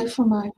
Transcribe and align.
bly 0.00 0.08
vir 0.08 0.26
my. 0.26 0.48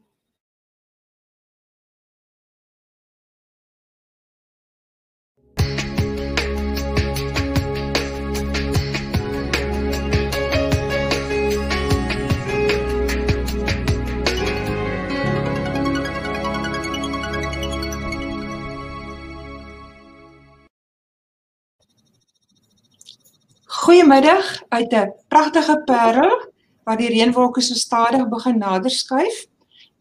Goeiemiddag 23.82 24.62
uit 24.68 24.92
'n 24.92 25.12
pragtige 25.28 25.82
Parel 25.84 26.51
waar 26.84 26.98
die 26.98 27.10
reënwolke 27.10 27.62
so 27.62 27.74
stadig 27.74 28.28
begin 28.28 28.58
nader 28.58 28.90
skuif. 28.90 29.46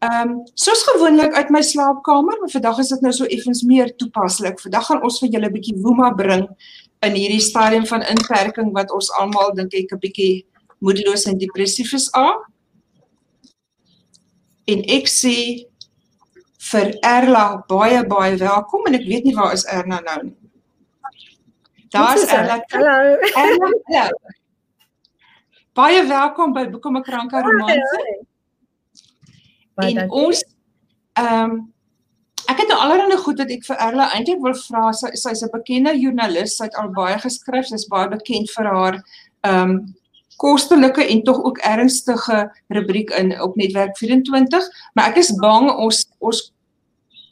Ehm 0.02 0.30
um, 0.30 0.38
soos 0.54 0.82
gewoonlik 0.84 1.34
uit 1.38 1.50
my 1.50 1.62
slaapkamer, 1.62 2.40
maar 2.40 2.50
vandag 2.50 2.80
is 2.82 2.90
dit 2.90 3.02
nou 3.02 3.14
so 3.14 3.26
effens 3.26 3.62
meer 3.62 3.96
toepaslik. 3.96 4.60
Vandag 4.60 4.86
gaan 4.86 5.04
ons 5.04 5.20
vir 5.20 5.30
julle 5.30 5.50
'n 5.50 5.54
bietjie 5.54 5.78
woema 5.82 6.10
bring 6.14 6.48
in 7.06 7.14
hierdie 7.14 7.42
stadium 7.42 7.86
van 7.86 8.02
inperking 8.02 8.74
wat 8.74 8.92
ons 8.92 9.12
almal 9.12 9.54
dink 9.54 9.74
ek 9.74 9.94
'n 9.94 10.00
bietjie 10.00 10.46
moedeloos 10.80 11.26
en 11.26 11.38
depressief 11.38 11.94
is 11.94 12.12
aan. 12.12 12.40
En 14.66 14.84
ek 14.98 15.08
sê 15.08 15.68
vir 16.72 16.98
Erla 17.02 17.64
baie 17.68 18.04
baie 18.08 18.38
welkom 18.38 18.86
en 18.86 18.94
ek 18.94 19.06
weet 19.06 19.24
nie 19.24 19.36
waar 19.36 19.54
is 19.54 19.66
Erna 19.66 20.00
nou 20.00 20.24
nie. 20.24 20.38
Daar's 21.92 22.24
Ella. 22.24 22.64
Hallo. 22.72 23.18
Hallo. 23.36 24.41
Baie 25.72 26.02
welkom 26.04 26.52
by 26.52 26.66
Boekome 26.68 27.00
Kranke 27.00 27.40
Romanse. 27.40 28.00
En 29.80 30.02
ons 30.12 30.42
ehm 31.16 31.54
um, 31.54 31.54
ek 32.52 32.60
het 32.60 32.74
nou 32.74 32.80
allerlei 32.84 33.16
goed 33.22 33.40
wat 33.40 33.54
ek 33.56 33.64
vir 33.64 33.80
Erla 33.86 34.10
eintlik 34.12 34.42
wil 34.44 34.58
vra. 34.66 34.90
Sy 34.92 35.14
sy's 35.16 35.46
'n 35.48 35.52
bekende 35.54 35.94
joernalis, 35.96 36.58
sy 36.58 36.68
het 36.68 36.76
al 36.76 36.92
baie 36.92 37.16
geskryf, 37.24 37.70
sy's 37.72 37.88
baie 37.88 38.12
bekend 38.12 38.52
vir 38.52 38.68
haar 38.68 39.00
ehm 39.48 39.72
um, 39.72 39.80
kostelike 40.44 41.08
en 41.08 41.24
tog 41.24 41.40
ook 41.40 41.64
ernstige 41.64 42.52
rubriek 42.68 43.16
in 43.16 43.32
op 43.40 43.56
netwerk 43.56 43.96
24, 43.98 44.68
maar 44.94 45.16
ek 45.16 45.24
is 45.24 45.32
bang 45.40 45.72
ons 45.72 46.04
ons 46.20 46.52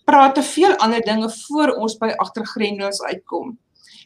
praat 0.05 0.35
te 0.35 0.43
veel 0.55 0.77
ander 0.79 1.01
dinge 1.01 1.27
voor 1.27 1.75
ons 1.75 1.97
by 1.97 2.15
agtergrendels 2.23 3.01
uitkom. 3.01 3.57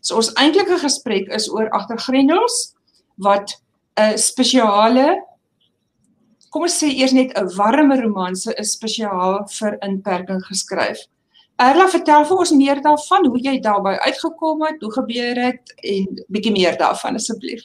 So 0.02 0.16
ons 0.16 0.34
eintlike 0.34 0.82
gesprek 0.82 1.30
is 1.30 1.52
oor 1.54 1.70
agtergrendels 1.70 2.74
wat 3.22 3.62
'n 3.98 4.18
spesiale 4.18 5.22
kom 6.54 6.68
ons 6.68 6.76
sê 6.84 6.92
eers 6.94 7.14
net 7.14 7.34
'n 7.38 7.50
warme 7.58 7.96
romanse 8.02 8.54
is 8.58 8.74
spesiaal 8.78 9.46
vir 9.58 9.78
inperking 9.82 10.42
geskryf. 10.46 11.00
Erla, 11.60 11.88
vertel 11.88 12.26
vir 12.26 12.38
ons 12.38 12.52
meer 12.52 12.82
daarvan, 12.82 13.26
hoe 13.26 13.40
jy 13.40 13.60
daarbey 13.62 13.98
uitgekom 14.08 14.64
het, 14.66 14.82
hoe 14.82 14.92
gebeur 14.92 15.36
dit 15.36 15.74
en 15.94 16.08
bietjie 16.30 16.52
meer 16.52 16.78
daarvan 16.78 17.16
asseblief. 17.16 17.62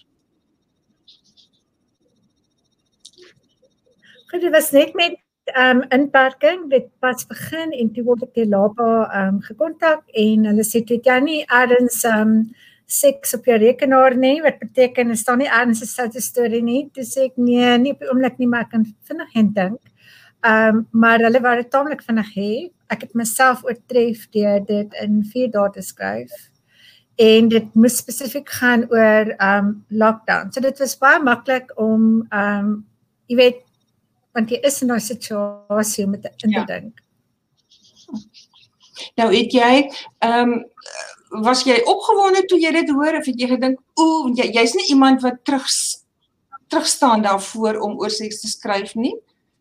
Goed, 4.31 4.41
dit 4.41 4.53
was 4.53 4.71
net 4.73 4.95
met 4.95 5.17
um 5.57 5.83
inperking 5.89 6.71
dit 6.71 6.89
pas 7.01 7.27
begin 7.27 7.73
en 7.73 7.93
toe 7.93 8.05
word 8.05 8.23
ek 8.27 8.35
deur 8.35 8.51
Lapa 8.53 8.89
um 9.23 9.39
gekontak 9.41 10.03
en 10.13 10.45
hulle 10.51 10.65
sê 10.67 10.83
dit 10.85 11.05
jy 11.05 11.21
nie 11.25 11.39
erns 11.49 12.03
um 12.05 12.35
seks 12.89 13.35
op 13.37 13.45
jou 13.45 13.59
rekenaar 13.61 14.17
nie 14.17 14.39
wat 14.43 14.59
beteken 14.63 15.13
is 15.13 15.25
daar 15.25 15.37
nie 15.37 15.51
erns 15.61 15.83
'n 15.83 15.87
soute 15.87 16.21
storie 16.21 16.63
nie. 16.63 16.89
Toe 16.95 17.05
sê 17.05 17.27
ek 17.27 17.37
nee 17.37 17.79
nie 17.79 17.93
op 17.93 18.01
die 18.01 18.09
oomblik 18.09 18.39
nie 18.39 18.47
maar 18.47 18.63
ek 18.63 18.71
kan 18.71 18.85
vinnig 19.05 19.35
en 19.35 19.53
dink. 19.53 19.81
Um 20.43 20.87
maar 20.93 21.19
hulle 21.19 21.41
wou 21.41 21.57
dit 21.57 21.71
taamlik 21.71 22.03
vinnig 22.03 22.31
hê. 22.35 22.71
Ek 22.91 23.03
het 23.03 23.15
myself 23.15 23.65
oortref 23.65 24.31
deur 24.31 24.61
dit 24.61 24.95
in 25.03 25.23
4 25.25 25.51
dae 25.51 25.71
te 25.73 25.83
skryf. 25.83 26.33
En 27.19 27.49
dit 27.49 27.75
moes 27.75 27.97
spesifiek 27.97 28.49
gaan 28.49 28.87
oor 28.91 29.35
um 29.41 29.85
lockdown. 29.91 30.53
So 30.53 30.61
dit 30.61 30.79
was 30.79 30.97
baie 30.99 31.21
maklik 31.21 31.73
om 31.77 32.27
um 32.33 32.87
jy 33.29 33.37
weet 33.37 33.63
want 34.35 34.51
jy 34.51 34.61
is 34.63 34.83
in 34.83 34.93
'n 34.93 35.01
situasie 35.01 36.05
om 36.05 36.13
dit 36.13 36.25
in 36.25 36.53
te 36.53 36.59
ja. 36.59 36.65
dink. 36.65 37.01
Nou 39.17 39.29
het 39.35 39.53
jy 39.53 39.91
ehm 40.19 40.53
um, 40.53 40.65
was 41.31 41.65
jy 41.65 41.79
opgewonde 41.85 42.45
toe 42.49 42.59
jy 42.61 42.73
dit 42.73 42.91
hoor 42.91 43.19
of 43.19 43.27
het 43.27 43.41
jy 43.41 43.49
gedink 43.49 43.81
ooh 44.01 44.29
jy 44.35 44.51
jy's 44.55 44.75
nie 44.75 44.89
iemand 44.95 45.23
wat 45.23 45.45
terug 45.45 45.67
terugstaan 46.69 47.23
daarvoor 47.25 47.81
om 47.81 47.97
oor 48.01 48.13
seks 48.13 48.41
te 48.41 48.49
skryf 48.49 48.95
nie? 48.95 49.15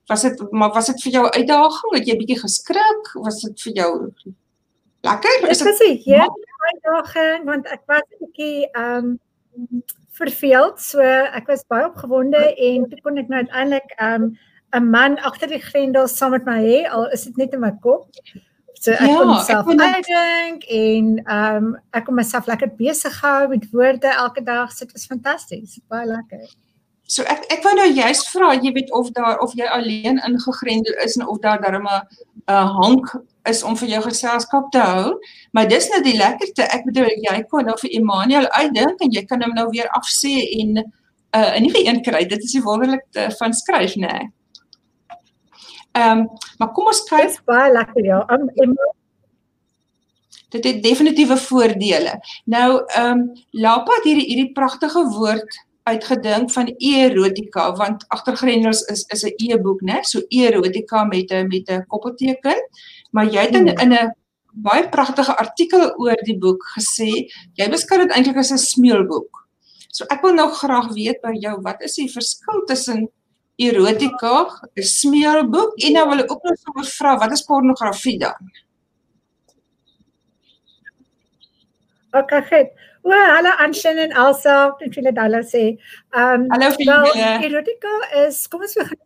Was 0.07 0.21
dit 0.21 0.41
maar 0.51 0.73
was 0.75 0.87
dit 0.91 1.01
vir 1.03 1.11
jou 1.11 1.25
uitdaging? 1.29 1.93
Het 1.95 2.07
jy 2.07 2.17
bietjie 2.19 2.39
geskrik? 2.39 3.13
Was 3.23 3.41
dit 3.43 3.61
vir 3.61 3.73
jou 3.73 3.91
lekker? 5.07 5.49
Is 5.49 5.63
dit 5.63 5.81
'n 5.81 5.97
hele 6.03 6.47
uitdaging 6.73 7.45
want 7.45 7.67
ek 7.67 7.81
was 7.87 8.03
'n 8.03 8.25
bietjie 8.25 8.67
ehm 8.71 9.05
um, 9.05 9.83
verveeld. 10.17 10.81
So 10.81 11.01
ek 11.01 11.47
was 11.47 11.65
baie 11.69 11.87
opgewonde 11.87 12.41
en 12.55 12.89
toe 12.89 12.99
kon 13.05 13.17
ek 13.21 13.31
nou 13.31 13.43
uiteindelik 13.45 13.95
ehm 13.97 14.23
um, 14.23 14.37
'n 14.75 14.89
man 14.91 15.17
agter 15.23 15.47
die 15.47 15.63
grendel 15.63 16.07
saam 16.07 16.31
met 16.31 16.45
my 16.45 16.59
hê 16.63 16.79
al 16.91 17.07
is 17.15 17.23
dit 17.23 17.37
net 17.37 17.53
in 17.53 17.59
my 17.59 17.71
kop. 17.81 18.09
So 18.79 18.93
ek 18.93 19.09
ja, 19.09 19.17
kon 19.17 19.31
myself 19.31 19.67
uitdink 19.67 20.67
en 20.69 21.09
ehm 21.23 21.65
um, 21.65 21.73
ek 21.97 22.05
kon 22.05 22.17
myself 22.17 22.47
lekker 22.49 22.69
besig 22.77 23.15
hou 23.23 23.47
met 23.49 23.65
woorde 23.73 24.11
elke 24.13 24.43
dag. 24.45 24.73
Dit 24.77 24.93
was 24.93 25.07
fantasties. 25.09 25.79
Baie 25.89 26.05
lekker. 26.05 26.45
So 27.07 27.23
ek 27.23 27.47
ek 27.55 27.65
wou 27.65 27.73
nou 27.79 27.87
juist 27.89 28.29
vra, 28.33 28.51
jy 28.53 28.73
weet 28.75 28.93
of 28.93 29.09
daar 29.15 29.41
of 29.43 29.55
jy 29.57 29.65
alleen 29.71 30.21
ingegrendel 30.27 31.01
is 31.05 31.17
en 31.17 31.25
of 31.27 31.41
daar 31.41 31.61
darm 31.63 31.87
'n 31.87 32.03
uh, 32.51 32.67
hank 32.81 33.15
is 33.49 33.63
om 33.63 33.77
vir 33.79 33.89
jou 33.95 34.01
geselskap 34.03 34.71
te 34.71 34.79
hou. 34.79 35.17
Maar 35.51 35.67
dis 35.67 35.89
nou 35.89 36.01
die 36.03 36.17
lekkerte. 36.17 36.67
Ek 36.67 36.85
bedoel 36.85 37.09
jy 37.25 37.41
kon 37.49 37.65
nou 37.65 37.77
vir 37.81 37.91
Emmanuel 37.99 38.47
uitdink 38.59 39.01
en 39.01 39.11
jy 39.11 39.25
kan 39.25 39.41
hom 39.41 39.53
nou 39.55 39.69
weer 39.69 39.89
afsê 39.97 40.35
en 40.61 40.77
uh, 40.77 41.51
'n 41.57 41.63
nuwe 41.63 41.85
een 41.87 42.01
kry. 42.03 42.25
Dit 42.25 42.43
is 42.43 42.51
die 42.51 42.63
wonderlikste 42.63 43.31
van 43.39 43.53
skryf, 43.53 43.95
né? 43.95 44.07
Nee. 44.07 44.36
Ehm 45.97 46.19
um, 46.19 46.27
maar 46.57 46.71
kom 46.75 46.89
ons 46.93 47.03
kyk 47.09 47.27
Dis 47.27 47.41
baie 47.45 47.71
lekker 47.73 48.05
ja. 48.05 48.21
Um, 48.33 48.49
dit 50.49 50.63
het 50.63 50.83
definitiewe 50.83 51.37
voordele. 51.37 52.19
Nou 52.45 52.69
ehm 52.85 53.11
um, 53.11 53.23
Lapa 53.51 53.97
het 53.99 54.11
hierdie 54.11 54.27
hierdie 54.29 54.53
pragtige 54.53 55.03
woord 55.17 55.63
uitgedink 55.87 56.51
van 56.51 56.69
erotika 56.77 57.71
want 57.79 58.05
agtergrendels 58.15 58.81
is 58.93 59.05
is 59.15 59.23
'n 59.23 59.33
e-boek 59.47 59.81
né 59.89 59.97
so 60.01 60.21
erotika 60.29 61.03
met 61.03 61.31
'n 61.31 61.47
met 61.47 61.69
'n 61.69 61.85
koppelteken 61.87 62.59
maar 63.11 63.25
jy 63.33 63.41
het 63.45 63.55
in 63.55 63.67
hmm. 63.67 63.79
in 63.83 63.93
'n 63.93 64.13
baie 64.67 64.89
pragtige 64.89 65.37
artikel 65.37 65.83
oor 66.01 66.19
die 66.29 66.37
boek 66.37 66.61
gesê 66.75 67.09
jy 67.59 67.69
beskou 67.69 67.97
dit 67.99 68.11
eintlik 68.11 68.37
as 68.37 68.51
'n 68.51 68.57
smeulboek 68.57 69.47
so 69.91 70.05
ek 70.09 70.21
wil 70.21 70.33
nou 70.33 70.49
graag 70.51 70.87
weet 70.93 71.21
by 71.21 71.33
jou 71.45 71.55
wat 71.61 71.81
is 71.81 71.95
die 71.95 72.11
verskil 72.11 72.63
tussen 72.65 73.09
erotika, 73.57 74.47
'n 74.77 74.83
smeerboek 74.83 75.77
en 75.85 75.93
nou 75.93 76.07
wil 76.09 76.23
ek 76.23 76.31
ook 76.31 76.43
nog 76.43 76.57
sommer 76.57 76.85
vra 76.85 77.17
wat 77.17 77.31
is 77.31 77.41
pornografie 77.41 78.19
dan? 78.19 78.51
OK, 82.11 82.31
goed. 82.49 82.69
O, 83.01 83.11
hallo 83.11 83.49
Anshin 83.63 83.97
en 83.97 84.11
Elsa, 84.11 84.75
ek 84.81 84.93
wil 84.95 85.03
net 85.09 85.17
hallo 85.17 85.41
sê. 85.41 85.65
Ehm 86.13 86.45
um, 86.45 86.47
Hallo 86.51 86.71
vir 86.75 86.85
julle. 86.85 87.27
Erotika 87.47 87.93
is 88.25 88.47
kom 88.47 88.61
ons 88.61 88.77
begin 88.77 88.97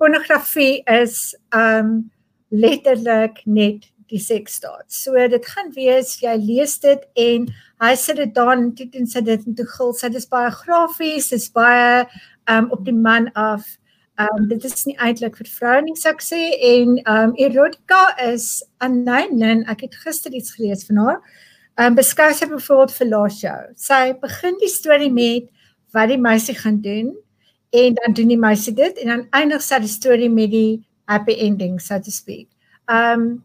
pornografie 0.00 0.82
is 0.88 1.34
ehm 1.52 1.86
um, 1.86 2.10
letterlik 2.50 3.42
net 3.46 3.90
die 4.10 4.18
seksstaat. 4.18 4.88
So 4.90 5.14
dit 5.30 5.46
gaan 5.46 5.70
wees 5.76 6.16
jy 6.22 6.34
lees 6.40 6.78
dit 6.82 7.04
en 7.24 7.46
hy 7.84 7.92
sit 7.96 8.18
dit 8.18 8.32
dan 8.34 8.70
dit 8.74 8.96
en 8.98 9.06
sit 9.06 9.24
dit 9.28 9.46
en 9.46 9.58
toe 9.58 9.66
gil 9.76 9.92
sy 10.00 10.10
dis 10.10 10.26
baie 10.32 10.50
grafies, 10.50 11.30
dis 11.30 11.46
baie 11.54 12.06
um 12.50 12.70
op 12.70 12.84
die 12.84 12.94
man 12.94 13.32
af. 13.32 13.78
Um 14.20 14.48
dit 14.48 14.64
is 14.64 14.84
nie 14.86 14.96
eintlik 14.98 15.38
vir 15.40 15.48
vroue 15.48 15.84
nie 15.86 15.96
sou 15.96 16.12
ek 16.12 16.24
sê 16.24 16.40
en 16.70 16.98
um 17.14 17.32
erotica 17.38 18.02
is 18.26 18.62
'n 18.82 19.04
name 19.04 19.64
ek 19.68 19.80
het 19.86 19.94
gister 20.04 20.32
iets 20.32 20.54
gelees 20.56 20.84
van 20.86 20.96
haar. 20.96 21.20
Um 21.78 21.94
beskou 21.94 22.32
sy 22.32 22.46
byvoorbeeld 22.46 22.92
vir 22.92 23.06
last 23.06 23.40
show. 23.40 23.60
Sy 23.76 24.12
begin 24.20 24.58
die 24.60 24.68
storie 24.68 25.12
met 25.12 25.48
wat 25.94 26.08
die 26.08 26.18
meisie 26.18 26.54
gaan 26.54 26.80
doen 26.80 27.14
en 27.72 27.94
dan 27.94 28.14
doen 28.14 28.28
die 28.28 28.38
meisie 28.38 28.74
dit 28.74 28.98
en 28.98 29.08
dan 29.08 29.26
eindig 29.30 29.62
sy 29.62 29.78
die 29.78 29.88
storie 29.88 30.30
met 30.30 30.50
die 30.50 30.84
happy 31.08 31.34
ending 31.38 31.80
so 31.80 31.98
to 31.98 32.10
speak. 32.10 32.48
Um 32.88 33.44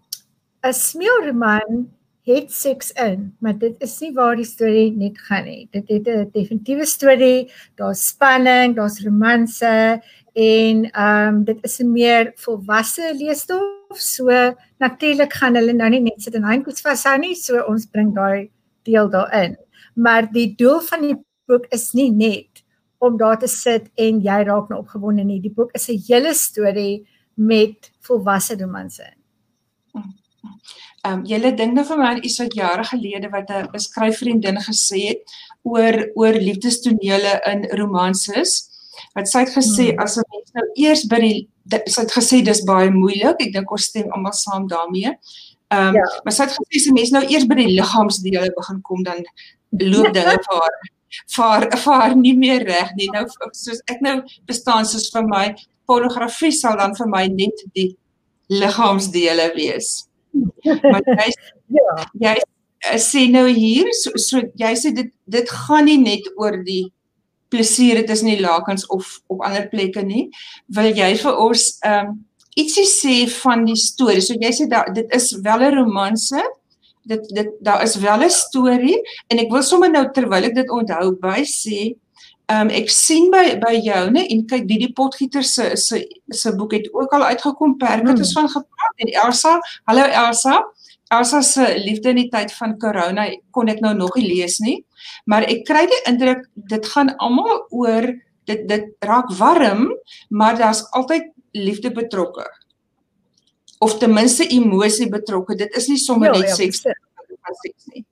'n 0.63 0.74
smeelroman 0.74 1.89
het 2.25 2.51
seks 2.54 2.92
in, 2.92 3.36
maar 3.39 3.57
dit 3.57 3.75
is 3.86 3.94
nie 4.01 4.12
waar 4.16 4.36
die 4.36 4.48
storie 4.48 4.89
net 4.98 5.18
gaan 5.27 5.45
nie. 5.45 5.68
Dit 5.72 5.89
het 5.89 6.07
'n 6.07 6.30
definitiewe 6.33 6.86
storie, 6.86 7.51
daar's 7.75 8.07
spanning, 8.07 8.75
daar's 8.75 9.04
romanse 9.04 10.01
en 10.33 10.92
ehm 10.92 11.27
um, 11.27 11.44
dit 11.44 11.57
is 11.62 11.80
'n 11.80 11.92
meer 11.92 12.31
volwasse 12.36 13.13
leesstof. 13.13 13.98
So 13.98 14.56
natuurlik 14.77 15.33
gaan 15.33 15.56
hulle 15.56 15.74
nou 15.74 15.89
nie 15.89 16.01
net 16.01 16.22
sit 16.22 16.36
en 16.36 16.44
handjies 16.44 16.81
vashou 16.81 17.18
nie, 17.18 17.36
so 17.36 17.63
ons 17.68 17.86
bring 17.86 18.13
daai 18.13 18.50
deel 18.83 19.10
daarin. 19.10 19.57
Maar 19.94 20.31
die 20.31 20.56
doel 20.56 20.80
van 20.80 21.01
die 21.01 21.16
boek 21.48 21.66
is 21.69 21.94
nie 21.94 22.12
net 22.12 22.63
om 22.98 23.18
daar 23.18 23.39
te 23.39 23.48
sit 23.48 23.89
en 23.95 24.21
jy 24.21 24.44
raak 24.44 24.69
nou 24.69 24.80
opgewonde 24.80 25.24
nie. 25.24 25.39
Die 25.42 25.54
boek 25.54 25.71
is 25.74 25.89
'n 25.89 26.01
hele 26.07 26.33
storie 26.33 27.07
met 27.36 27.92
volwasse 28.01 28.56
romanse. 28.57 29.13
Ehm 31.06 31.19
um, 31.19 31.25
julle 31.30 31.52
dink 31.54 31.75
nou 31.78 31.84
vir 31.86 32.00
my 32.00 32.06
aan 32.12 32.24
iets 32.24 32.40
wat 32.42 32.56
jare 32.57 32.84
gelede 32.90 33.30
wat 33.30 33.50
'n 33.54 33.80
skryfvriendin 33.80 34.57
gesê 34.68 35.02
het 35.10 35.34
oor 35.62 35.96
oor 36.16 36.34
liefdestonele 36.34 37.34
in 37.52 37.68
romanses. 37.80 38.54
Wat 39.13 39.28
sy 39.30 39.44
het 39.44 39.54
gesê 39.54 39.86
hmm. 39.92 40.00
as 40.00 40.18
'n 40.18 40.25
mens 40.34 40.50
nou 40.54 40.66
eers 40.75 41.04
by 41.12 41.19
die 41.19 41.50
sy 41.86 42.02
het 42.02 42.13
gesê 42.18 42.42
dis 42.44 42.63
baie 42.63 42.90
moeilik. 42.90 43.42
Ek 43.42 43.54
dink 43.54 43.72
ons 43.72 43.84
stem 43.84 44.10
almal 44.12 44.34
saam 44.34 44.68
daarmee. 44.68 45.13
Ehm 45.69 45.88
um, 45.88 45.96
ja. 45.96 46.07
maar 46.24 46.34
sy 46.34 46.44
het 46.44 46.57
gesê 46.57 46.75
as 46.80 46.88
'n 46.88 46.94
mens 46.94 47.12
nou 47.12 47.24
eers 47.28 47.46
by 47.46 47.56
die 47.56 47.75
liggaamsdele 47.78 48.50
begin 48.56 48.81
kom 48.81 49.04
dan 49.04 49.22
loop 49.72 50.13
dinge 50.13 50.38
vir 50.48 50.57
haar 50.62 50.75
vir 51.36 51.78
vir 51.84 51.94
haar 51.94 52.16
nie 52.16 52.38
meer 52.38 52.66
reg 52.66 52.96
nie. 52.96 53.10
Nou 53.13 53.25
soos 53.52 53.81
ek 53.94 54.02
nou 54.02 54.22
bestaan 54.48 54.86
soos 54.86 55.12
vir 55.13 55.28
my 55.28 55.56
pornografie 55.86 56.52
sal 56.52 56.78
dan 56.78 56.96
vir 56.96 57.07
my 57.07 57.28
net 57.28 57.66
die 57.74 57.96
liggaamsdele 58.50 59.54
wees. 59.56 60.05
Maar 60.91 61.05
jy 61.05 61.29
ja, 61.77 61.95
jy 62.19 62.35
eh, 62.35 62.99
sê 63.01 63.25
nou 63.31 63.45
hier 63.47 63.89
so, 64.01 64.13
so 64.21 64.43
jy 64.59 64.73
sê 64.79 64.91
dit 64.95 65.11
dit 65.31 65.55
gaan 65.65 65.87
nie 65.89 65.97
net 66.01 66.27
oor 66.37 66.59
die 66.65 66.85
plesier 67.53 68.01
dit 68.01 68.11
is 68.11 68.23
nie 68.25 68.39
lakens 68.41 68.87
of 68.93 69.19
op 69.31 69.43
ander 69.45 69.67
plekke 69.71 70.03
nie. 70.05 70.27
Wil 70.75 70.91
jy 70.93 71.13
vir 71.21 71.43
ons 71.47 71.67
ehm 71.85 72.13
um, 72.13 72.15
ietsie 72.55 72.85
sê 72.87 73.15
van 73.41 73.65
die 73.67 73.75
storie? 73.75 74.21
So 74.23 74.37
jy 74.39 74.51
sê 74.55 74.69
dat 74.71 74.93
dit 74.95 75.09
is 75.15 75.31
wel 75.43 75.65
'n 75.69 75.75
romanse. 75.75 76.41
Dit 77.03 77.27
dit 77.35 77.49
daar 77.61 77.83
is 77.83 77.95
wel 77.95 78.23
'n 78.23 78.29
storie 78.29 78.97
en 79.29 79.39
ek 79.39 79.51
wil 79.51 79.63
sommer 79.63 79.91
nou 79.91 80.05
terwyl 80.11 80.43
ek 80.49 80.55
dit 80.55 80.69
onthou 80.69 81.11
by 81.19 81.43
sê 81.43 81.95
Ehm 82.45 82.68
um, 82.68 82.69
ek 82.77 82.92
sien 82.94 83.31
by 83.33 83.56
by 83.57 83.74
joune 83.81 84.21
en 84.21 84.42
kyk 84.45 84.68
die 84.69 84.77
die 84.83 84.92
potgieter 84.94 85.44
se 85.44 85.71
se 85.81 86.03
se 86.30 86.51
boek 86.57 86.75
het 86.77 86.92
ook 86.94 87.13
al 87.18 87.24
uitgekom 87.31 87.77
perke 87.81 88.12
het 88.12 88.21
ons 88.21 88.33
hmm. 88.33 88.42
van 88.42 88.50
gepraat 88.53 89.01
en 89.06 89.13
Elsa 89.24 89.53
hallo 89.89 90.06
Elsa. 90.06 90.59
Elsa 91.09 91.42
se 91.42 91.65
liefde 91.80 92.09
in 92.13 92.21
die 92.21 92.30
tyd 92.30 92.53
van 92.53 92.77
corona 92.81 93.25
kon 93.51 93.69
ek 93.69 93.81
nou 93.81 93.95
nog 93.97 94.13
nie 94.19 94.27
lees 94.27 94.59
nie 94.62 94.77
maar 95.25 95.47
ek 95.50 95.65
kry 95.65 95.86
die 95.89 96.01
indruk 96.12 96.45
dit 96.69 96.86
gaan 96.94 97.15
almal 97.18 97.65
oor 97.69 98.12
dit 98.45 98.68
dit 98.69 98.94
raak 99.09 99.33
warm 99.42 99.88
maar 100.30 100.57
daar's 100.57 100.86
altyd 100.92 101.31
liefde 101.56 101.92
betrokke. 101.92 102.45
Of 103.80 103.97
ten 103.97 104.13
minste 104.13 104.45
emosie 104.47 105.09
betrokke 105.09 105.57
dit 105.57 105.77
is 105.81 105.88
nie 105.89 105.97
sommer 105.97 106.33
ja, 106.33 106.42
net 106.42 106.53
ja, 106.53 106.59
seks 106.62 106.86
van 106.86 107.63
seks 107.65 107.89
nie 107.94 108.06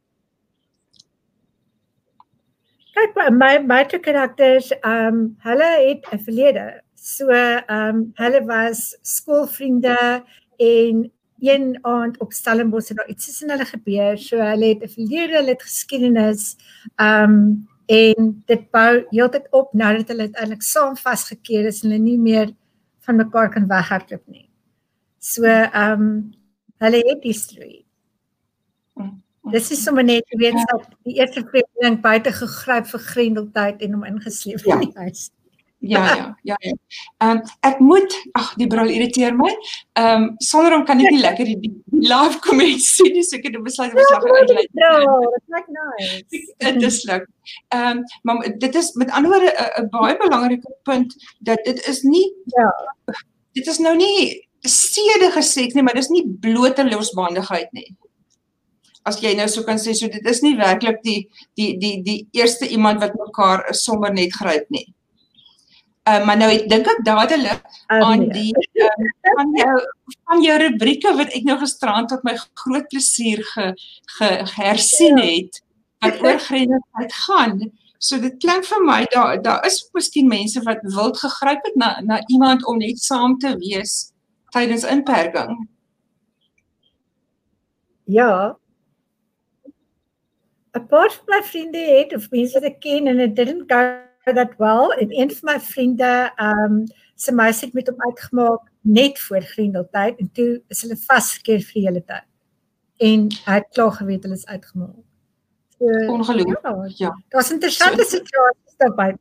Kyk 2.93 3.15
my 3.33 3.57
my 3.57 3.83
twee 3.89 4.01
karakters, 4.05 4.69
ehm 4.85 5.07
um, 5.07 5.21
hulle 5.41 5.69
het 5.81 6.05
'n 6.13 6.19
verlede. 6.25 6.65
So 6.95 7.29
ehm 7.29 7.89
um, 7.89 8.11
hulle 8.21 8.41
was 8.45 8.97
skoolvriende 9.01 10.23
en 10.57 11.11
een 11.39 11.79
aand 11.81 12.19
op 12.19 12.31
Stellenbosch 12.33 12.87
het 12.87 12.97
daar 12.97 13.09
iets 13.09 13.25
tussen 13.25 13.49
hulle 13.49 13.65
gebeur. 13.65 14.17
So 14.17 14.37
hulle 14.37 14.65
het 14.65 14.83
'n 14.83 14.93
verlede, 14.97 15.35
hulle 15.35 15.55
het 15.55 15.63
geskiedenis. 15.63 16.55
Ehm 16.95 17.31
um, 17.31 17.67
en 17.85 18.43
dit 18.45 18.69
bou 18.71 19.05
heeltyd 19.09 19.47
op 19.51 19.73
nadat 19.73 20.07
hulle 20.07 20.21
uiteindelik 20.21 20.61
saam 20.61 20.95
vasgekeer 20.97 21.65
is 21.65 21.83
en 21.83 21.89
hulle 21.89 22.03
nie 22.03 22.17
meer 22.17 22.53
van 22.99 23.15
mekaar 23.15 23.49
kan 23.49 23.67
weghardloop 23.67 24.27
nie. 24.27 24.49
So 25.19 25.43
ehm 25.43 26.01
um, 26.01 26.31
hulle 26.77 27.01
het 27.09 27.23
history. 27.23 27.85
Dis 29.51 29.71
is 29.75 29.83
sommer 29.83 30.03
net 30.07 30.29
jy 30.31 30.39
weet 30.39 30.59
dat 30.71 30.85
die 31.03 31.17
eerste 31.19 31.43
vreemdeling 31.43 31.99
buite 32.03 32.31
gegryp 32.31 32.85
vir 32.87 33.07
grendeltyd 33.11 33.81
en 33.83 33.97
hom 33.97 34.05
ingesleep 34.07 34.61
ja. 34.63 34.77
in 34.77 34.85
die 34.85 35.01
huis. 35.03 35.31
Ja 35.83 36.03
ja 36.15 36.37
ja. 36.47 36.55
Ehm 36.55 36.77
ja. 37.19 37.31
um, 37.31 37.41
ek 37.59 37.79
moet 37.83 38.13
ag 38.39 38.53
die 38.55 38.67
brul 38.71 38.87
irriteer 38.87 39.35
my. 39.35 39.49
Ehm 39.99 40.21
um, 40.21 40.29
sonder 40.39 40.71
hom 40.77 40.85
kan 40.87 41.01
ek 41.03 41.11
nie 41.11 41.19
lekker 41.19 41.49
die, 41.49 41.57
die 41.65 41.73
live 42.07 42.39
comments 42.45 42.87
sien 42.95 43.11
nie. 43.11 43.23
So 43.27 43.35
ek 43.35 43.49
het 43.49 43.57
besluit 43.65 43.91
om 43.91 44.07
slag 44.07 44.23
uitlei. 44.29 44.63
Ja, 44.79 44.93
dit 45.33 45.57
lyk 45.57 45.67
nice. 45.75 46.39
Dit 46.63 46.87
is 46.87 47.01
lekker. 47.09 47.27
Ehm 47.75 47.99
um, 47.99 48.05
maar 48.23 48.47
dit 48.63 48.79
is 48.79 48.93
met 48.95 49.11
ander 49.11 49.35
woorde 49.35 49.51
'n 49.81 49.89
baie 49.91 50.15
belangrike 50.23 50.71
punt 50.87 51.17
dat 51.39 51.59
dit 51.67 51.83
is 51.91 52.01
nie 52.07 52.25
ja. 52.55 52.71
Dit 53.51 53.67
is 53.67 53.77
nou 53.83 53.95
nie 53.95 54.47
sedige 54.63 55.41
seks 55.41 55.75
nie, 55.75 55.83
maar 55.83 55.99
dis 55.99 56.07
nie 56.07 56.23
blote 56.39 56.87
losbandigheid 56.87 57.71
nie 57.75 57.89
as 59.05 59.19
jy 59.21 59.33
nou 59.35 59.47
so 59.51 59.63
kan 59.67 59.79
sê 59.81 59.93
so 59.97 60.07
dit 60.11 60.27
is 60.31 60.41
nie 60.43 60.55
werklik 60.59 61.01
die 61.03 61.21
die 61.59 61.73
die 61.79 61.95
die 62.03 62.19
eerste 62.39 62.67
iemand 62.67 63.01
wat 63.03 63.15
mekaar 63.19 63.65
sommer 63.75 64.13
net 64.13 64.35
gryp 64.35 64.69
nie. 64.69 64.87
Ehm 66.03 66.21
uh, 66.21 66.25
maar 66.27 66.37
nou 66.39 66.49
ek 66.51 66.65
dink 66.71 66.87
ek 66.91 67.03
dadelik 67.07 67.61
um, 67.87 68.01
aan 68.03 68.25
die 68.31 68.51
um, 68.83 69.11
van 69.27 69.53
jou 69.59 69.75
van 70.29 70.41
jou 70.43 70.57
rubrieke 70.63 71.13
wat 71.19 71.35
ek 71.37 71.45
nou 71.47 71.55
gisterand 71.61 72.11
tot 72.11 72.25
my 72.27 72.33
groot 72.63 72.89
plesier 72.91 73.43
ge, 73.53 73.69
ge 74.17 74.31
hersien 74.57 75.21
ja. 75.21 75.29
het 75.29 75.61
wat 76.03 76.19
oor 76.23 76.39
grendigheid 76.43 77.15
gaan. 77.27 77.61
So 78.03 78.19
dit 78.19 78.35
klink 78.43 78.67
vir 78.67 78.83
my 78.83 79.03
daar 79.13 79.39
daar 79.43 79.63
is 79.67 79.79
miskien 79.95 80.27
mense 80.27 80.63
wat 80.67 80.83
wild 80.95 81.19
gegryp 81.21 81.63
het 81.69 81.79
na 81.79 81.93
na 82.03 82.19
iemand 82.27 82.67
om 82.67 82.83
net 82.83 82.99
saam 82.99 83.37
te 83.39 83.55
wees 83.59 84.11
tydens 84.51 84.83
inperking. 84.83 85.55
Ja, 88.03 88.57
'n 90.73 90.87
van 90.89 91.09
my 91.25 91.41
vriende 91.43 91.77
het 91.77 92.15
of 92.15 92.29
mense 92.29 92.53
wat 92.53 92.63
ek 92.63 92.79
ken 92.79 93.07
en 93.07 93.19
it 93.19 93.35
didn't 93.35 93.71
go 93.71 94.33
that 94.33 94.53
well 94.57 94.89
en 94.99 95.19
een 95.19 95.31
van 95.31 95.53
my 95.53 95.59
vriende 95.59 96.31
ehm 96.35 96.59
um, 96.63 96.83
se 97.15 97.31
meisie 97.31 97.65
het 97.65 97.73
met 97.73 97.87
hom 97.87 98.01
uitgemaak 98.01 98.71
net 98.81 99.19
voor 99.19 99.41
Grendeltyd 99.41 100.19
en 100.19 100.29
toe 100.33 100.61
is 100.67 100.81
hulle 100.81 100.97
vasgekeer 100.97 101.61
vir 101.61 101.73
die 101.73 101.87
hele 101.87 102.03
tyd. 102.03 102.27
En 102.97 103.27
hy 103.45 103.57
het 103.59 103.69
klaar 103.71 103.91
geweet 103.91 104.23
hulle 104.23 104.35
is 104.35 104.45
uitgemaak. 104.45 104.95
So 105.77 106.13
ongelukkig. 106.13 106.61
Ja. 106.63 106.85
ja. 106.95 107.11
Daar's 107.29 107.51
interessante 107.51 108.03
so, 108.03 108.17
situasies 108.17 108.77
daar 108.77 108.93
buite. 108.93 109.19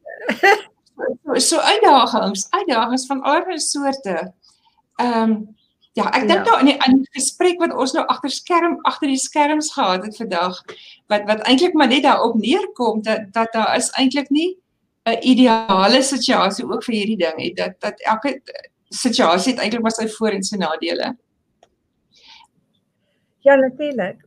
so, 1.24 1.38
so 1.38 1.58
uitdagings, 1.58 2.46
uitdagings 2.50 3.06
van 3.06 3.22
allerlei 3.22 3.58
soorte. 3.58 4.32
Ehm 4.96 5.30
um, 5.30 5.60
Ja, 5.92 6.06
ek 6.16 6.24
dink 6.24 6.40
ja. 6.40 6.44
daar 6.46 6.62
in 6.62 6.70
die 6.70 6.78
in 6.88 7.02
gesprek 7.12 7.58
wat 7.60 7.74
ons 7.76 7.92
nou 7.92 8.04
agter 8.08 8.32
skerm 8.32 8.78
agter 8.88 9.10
die 9.12 9.20
skerms 9.20 9.74
gehad 9.74 10.06
het 10.06 10.16
vandag 10.16 10.56
wat 11.12 11.26
wat 11.28 11.44
eintlik 11.44 11.76
maar 11.76 11.90
net 11.90 12.06
daarop 12.06 12.38
neerkom 12.40 13.02
dat 13.04 13.28
dat 13.36 13.52
daar 13.52 13.76
is 13.76 13.90
eintlik 14.00 14.30
nie 14.32 14.56
'n 15.04 15.18
ideale 15.20 16.02
situasie 16.02 16.64
ook 16.64 16.84
vir 16.84 16.94
hierdie 16.94 17.20
ding 17.20 17.44
het 17.44 17.56
dat 17.56 17.76
dat 17.80 18.00
elke 18.00 18.40
situasie 18.88 19.52
het 19.52 19.60
eintlik 19.60 19.82
maar 19.82 19.92
sy 19.92 20.08
voor 20.08 20.32
en 20.32 20.42
sy 20.42 20.56
nadele. 20.56 21.16
Ja, 23.44 23.54
natuurlik. 23.56 24.24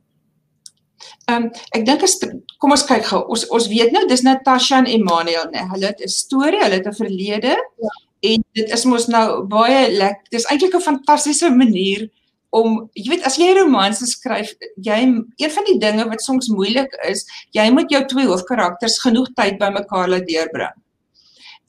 Ehm 1.25 1.44
um, 1.44 1.51
ek 1.72 1.86
dink 1.86 2.04
as 2.04 2.20
kom 2.58 2.72
ons 2.72 2.86
kyk 2.86 3.06
gou. 3.06 3.25
Ons 3.25 3.50
ons 3.50 3.68
weet 3.68 3.92
nou 3.92 4.06
dis 4.08 4.22
Natasha 4.22 4.78
en 4.78 4.86
Emmanuel, 4.86 5.50
né? 5.50 5.66
Hulle 5.74 5.88
het 5.88 6.01
'n 6.01 6.08
storie, 6.08 6.62
hulle 6.62 6.78
het 6.78 6.88
'n 6.88 6.94
verlede. 6.94 7.58
Ja 7.82 8.06
en 8.32 8.44
dit 8.58 8.72
is 8.77 8.86
mos 8.86 9.08
nou 9.08 9.44
baie 9.51 9.89
lekker. 9.91 10.29
Dis 10.32 10.48
eintlik 10.50 10.75
'n 10.75 10.88
fantastiese 10.89 11.50
manier 11.50 12.10
om 12.55 12.89
jy 12.94 13.10
weet 13.10 13.25
as 13.27 13.38
jy 13.38 13.50
'n 13.51 13.58
romans 13.60 14.00
skryf, 14.12 14.53
jy 14.82 15.00
een 15.38 15.51
van 15.58 15.65
die 15.70 15.79
dinge 15.79 16.08
wat 16.10 16.22
soms 16.22 16.48
moeilik 16.48 16.91
is, 17.10 17.25
jy 17.51 17.70
moet 17.72 17.91
jou 17.91 18.05
twee 18.05 18.27
hoofkarakters 18.27 19.00
genoeg 19.03 19.29
tyd 19.36 19.60
bymekaar 19.60 20.10
laat 20.10 20.27
deurbring. 20.27 20.75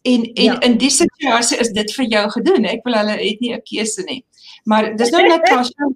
En 0.03 0.23
en 0.23 0.45
ja. 0.45 0.61
in 0.61 0.79
die 0.79 0.91
situasie 0.91 1.59
is 1.59 1.73
dit 1.75 1.95
vir 1.95 2.07
jou 2.07 2.31
gedoen. 2.31 2.65
Ek 2.65 2.85
wil 2.85 2.95
hulle 2.95 3.17
het 3.19 3.41
nie 3.41 3.55
'n 3.55 3.63
keuse 3.63 4.03
nie. 4.07 4.25
Maar 4.65 4.97
dis 4.97 5.11
nou 5.11 5.23
net 5.23 5.45
Tasha, 5.51 5.91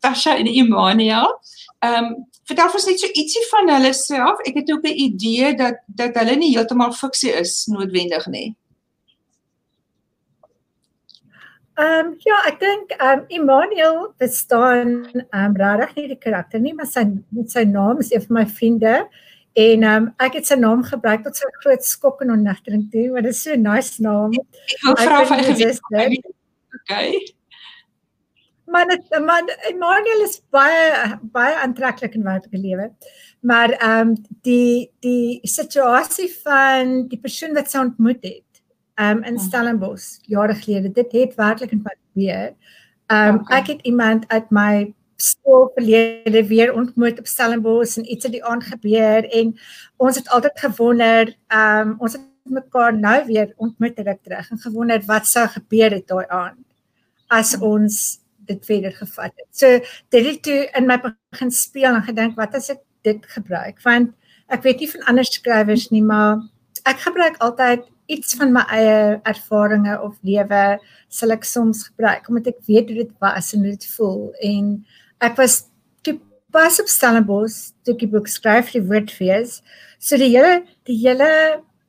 Tasha 0.00 0.36
en 0.36 0.46
Imania. 0.46 1.22
Ehm 1.78 2.04
um, 2.04 2.26
vertel 2.48 2.72
ons 2.74 2.86
net 2.86 3.00
so 3.00 3.06
ietsie 3.12 3.44
van 3.50 3.70
hulle 3.76 3.92
self. 3.94 4.40
Ek 4.48 4.54
het 4.54 4.70
ook 4.72 4.84
'n 4.84 4.98
idee 5.06 5.54
dat 5.54 5.78
dat 5.86 6.14
hulle 6.18 6.36
nie 6.36 6.54
heeltemal 6.56 6.92
fiksie 6.92 7.32
is 7.32 7.66
noodwendig 7.66 8.26
nie. 8.26 8.56
Ehm 11.78 12.06
um, 12.06 12.14
ja, 12.26 12.36
ek 12.48 12.56
dink 12.58 12.92
ehm 12.96 13.20
um, 13.20 13.24
Emmanuel 13.36 13.98
bestaan 14.18 14.88
ehm 15.14 15.44
um, 15.44 15.56
regtig 15.62 15.92
nie 15.94 16.08
die 16.10 16.22
karakter 16.24 16.58
nie, 16.62 16.72
maar 16.74 16.88
sy 16.90 17.04
sy 17.52 17.62
naam 17.70 18.00
is 18.02 18.10
een 18.10 18.24
van 18.24 18.38
my 18.40 18.44
vriende 18.50 18.94
en 18.98 19.84
ehm 19.86 20.08
um, 20.08 20.08
ek 20.26 20.40
het 20.40 20.50
sy 20.50 20.56
naam 20.58 20.82
gebruik 20.88 21.22
tot 21.22 21.38
sy 21.38 21.50
groot 21.60 21.86
skok 21.86 22.24
en 22.24 22.34
onnigtering 22.34 22.88
toe, 22.90 23.04
want 23.14 23.28
dit 23.30 23.36
is 23.36 23.42
so 23.46 23.54
'n 23.54 23.62
nice 23.62 24.02
naam. 24.02 24.34
Ek 24.74 24.82
wil 24.88 24.98
vra 25.04 25.20
of 25.22 25.30
hy 25.36 25.38
geweet 25.52 25.78
het. 25.78 26.34
Okay. 26.80 27.12
Maar 28.66 28.86
dit 28.86 29.14
man 29.30 29.54
Emmanuel 29.70 30.26
is 30.26 30.40
baie 30.50 31.14
baie 31.22 31.54
aantreklik 31.62 32.18
in 32.18 32.26
werklike 32.26 32.58
lewe. 32.58 32.90
Maar 33.40 33.76
ehm 33.78 34.16
um, 34.16 34.16
die 34.42 34.90
die 34.98 35.38
situasie 35.46 36.26
van 36.42 37.06
die 37.06 37.22
persoon 37.22 37.54
wat 37.54 37.70
sy 37.70 37.86
ontmoet 37.86 38.24
het 38.26 38.47
um 39.00 39.22
in 39.22 39.38
Stellenbosch 39.38 40.18
jare 40.26 40.54
gelede. 40.54 40.92
Dit 40.92 41.12
het 41.12 41.34
werklik 41.34 41.72
in 41.72 41.82
pad 41.82 41.96
gebeur. 42.12 42.54
Um 43.08 43.40
okay. 43.40 43.60
ek 43.60 43.66
het 43.66 43.82
iemand 43.82 44.28
uit 44.28 44.50
my 44.50 44.94
skool 45.16 45.70
verlede 45.74 46.46
weer 46.46 46.74
ontmoet 46.74 47.18
op 47.18 47.26
Stellenbosch 47.26 47.96
en 47.98 48.10
iets 48.10 48.24
het 48.24 48.32
die 48.32 48.44
aand 48.44 48.64
gebeur 48.64 49.26
en 49.30 49.56
ons 49.96 50.16
het 50.16 50.28
altyd 50.28 50.58
gewonder, 50.60 51.34
um 51.54 51.96
ons 51.98 52.12
het 52.12 52.22
mekaar 52.48 52.96
nou 52.96 53.26
weer 53.26 53.52
ontmoet 53.56 53.96
terug 53.96 54.16
terug 54.22 54.50
en 54.50 54.58
gewonder 54.58 55.02
wat 55.06 55.26
sou 55.26 55.46
gebeur 55.48 55.90
het 55.90 56.06
daai 56.08 56.26
aand. 56.28 56.64
as 57.28 57.54
ons 57.60 58.18
dit 58.48 58.60
verder 58.64 58.92
gevat 58.96 59.32
het. 59.36 59.48
So 59.52 59.80
dit 60.14 60.26
het 60.26 60.42
toe 60.42 60.60
in 60.76 60.86
my 60.88 60.96
begin 61.00 61.50
speel 61.52 61.92
en 61.92 62.04
gedink 62.06 62.38
wat 62.40 62.56
as 62.56 62.70
ek 62.72 62.80
dit 63.06 63.26
gebruik 63.34 63.82
want 63.84 64.14
ek 64.48 64.64
weet 64.64 64.80
nie 64.82 64.90
van 64.94 65.04
ander 65.12 65.28
skrywers 65.28 65.88
nie 65.92 66.02
maar 66.02 66.40
ek 66.88 67.04
gebruik 67.04 67.36
altyd 67.44 67.84
iets 68.08 68.36
van 68.40 68.52
my 68.52 68.64
eie 68.72 69.18
ervarings 69.28 70.00
of 70.04 70.16
lewe 70.26 70.62
sal 71.12 71.34
ek 71.34 71.44
soms 71.44 71.84
gebruik 71.90 72.28
omdat 72.30 72.50
ek 72.54 72.62
weet 72.68 72.90
hoe 72.90 73.02
dit 73.02 73.12
was 73.24 73.52
en 73.54 73.66
hoe 73.66 73.74
dit 73.74 73.88
voel 73.96 74.22
en 74.50 74.70
ek 75.28 75.36
was 75.40 75.58
toe 76.06 76.16
pas 76.54 76.80
op 76.80 76.88
Stellenbosch 76.88 77.58
toe 77.84 77.94
ek 77.94 78.04
die 78.06 78.10
boek 78.14 78.30
skryf 78.32 78.72
die 78.72 78.84
woordfees 78.90 79.58
so 80.00 80.20
die 80.20 80.32
hele 80.32 80.62
die 80.88 80.96
hele 81.02 81.30